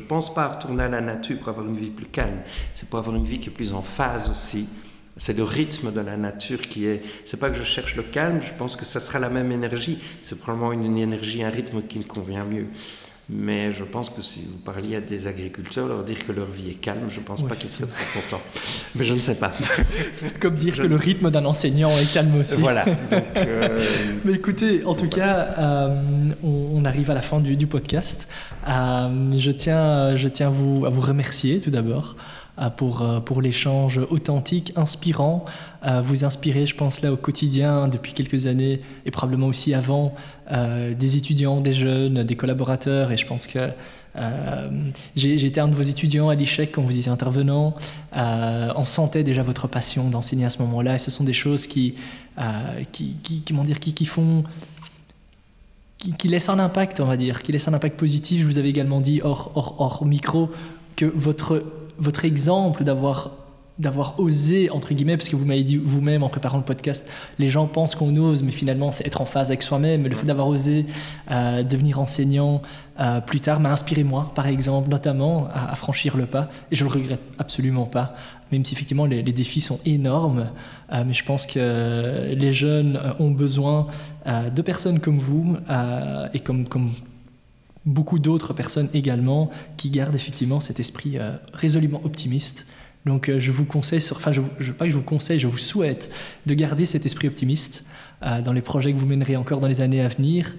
[0.00, 2.40] ne pense pas à retourner à la nature pour avoir une vie plus calme.
[2.72, 4.68] C'est pour avoir une vie qui est plus en phase aussi
[5.16, 7.02] c'est le rythme de la nature qui est.
[7.24, 9.98] C'est pas que je cherche le calme, je pense que ça sera la même énergie.
[10.22, 12.66] C'est probablement une, énergie, un rythme qui me convient mieux.
[13.30, 16.70] Mais je pense que si vous parliez à des agriculteurs, leur dire que leur vie
[16.70, 18.42] est calme, je ne pense pas qu'ils seraient très contents.
[18.94, 19.52] Mais je ne sais pas.
[20.40, 22.56] Comme dire que le rythme d'un enseignant est calme aussi.
[22.56, 22.84] Voilà.
[23.36, 23.80] Euh,
[24.24, 28.28] Mais écoutez, en tout cas, euh, on, arrive à la fin du, podcast.
[28.68, 32.16] Euh, je tiens, je tiens vous, à vous remercier tout d'abord.
[32.60, 35.44] Euh, pour, euh, pour l'échange authentique, inspirant,
[35.84, 40.14] euh, vous inspirer, je pense, là au quotidien depuis quelques années et probablement aussi avant,
[40.50, 43.10] des étudiants, des jeunes, des collaborateurs.
[43.10, 43.70] Et je pense que
[45.16, 47.74] été un de vos étudiants à l'ICHEC quand vous étiez intervenant.
[48.14, 50.96] on sentait déjà votre passion d'enseigner à ce moment-là.
[50.96, 51.94] Et ce sont des choses qui,
[52.92, 54.44] qui, qui, dire, qui, qui font
[55.96, 58.42] qui, laissent un impact, on va dire, qui laissent un impact positif.
[58.42, 60.50] Je vous avais également dit hors, hors, hors micro
[60.94, 61.64] que votre
[61.98, 63.44] votre exemple d'avoir
[63.78, 67.08] d'avoir osé, entre guillemets, parce que vous m'avez dit vous-même en préparant le podcast,
[67.40, 70.06] les gens pensent qu'on ose, mais finalement c'est être en phase avec soi-même.
[70.06, 70.86] Le fait d'avoir osé
[71.30, 72.62] euh, devenir enseignant
[73.00, 76.84] euh, plus tard m'a inspiré moi, par exemple, notamment à, franchir le pas, et je
[76.84, 78.14] le regrette absolument pas,
[78.52, 80.50] même si effectivement les, défis sont énormes,
[80.92, 83.88] euh, mais je pense que les jeunes ont besoin
[84.26, 85.56] de personnes comme vous
[86.32, 86.92] et comme, comme
[87.86, 92.66] beaucoup d'autres personnes également qui gardent effectivement cet esprit euh, résolument optimiste.
[93.04, 95.58] Donc euh, je vous conseille, enfin je, je, pas que je vous conseille, je vous
[95.58, 96.10] souhaite
[96.46, 97.84] de garder cet esprit optimiste
[98.22, 100.54] euh, dans les projets que vous mènerez encore dans les années à venir.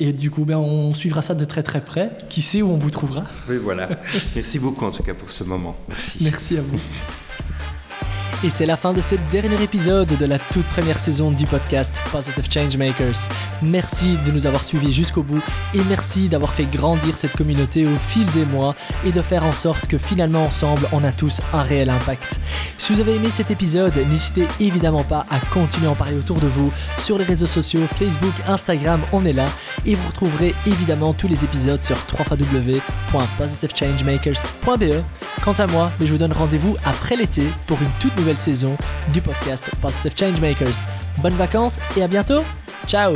[0.00, 2.16] et du coup, ben, on suivra ça de très très près.
[2.30, 3.24] Qui sait où on vous trouvera?
[3.48, 3.88] Oui, voilà.
[4.34, 5.76] Merci beaucoup en tout cas pour ce moment.
[5.88, 6.18] Merci.
[6.22, 6.80] Merci à vous.
[8.42, 11.98] Et c'est la fin de ce dernier épisode de la toute première saison du podcast
[12.10, 13.28] Positive Changemakers.
[13.62, 15.40] Merci de nous avoir suivis jusqu'au bout
[15.72, 18.74] et merci d'avoir fait grandir cette communauté au fil des mois
[19.06, 22.40] et de faire en sorte que finalement ensemble on a tous un réel impact.
[22.76, 26.40] Si vous avez aimé cet épisode, n'hésitez évidemment pas à continuer à en parler autour
[26.40, 29.46] de vous sur les réseaux sociaux, Facebook, Instagram, on est là
[29.86, 34.94] et vous retrouverez évidemment tous les épisodes sur www.positivechangemakers.be.
[35.42, 38.74] Quant à moi, je vous donne rendez-vous après l'été pour une toute nouvelle saison
[39.12, 40.86] du podcast Positive Changemakers.
[41.18, 42.42] Bonnes vacances et à bientôt.
[42.86, 43.14] Ciao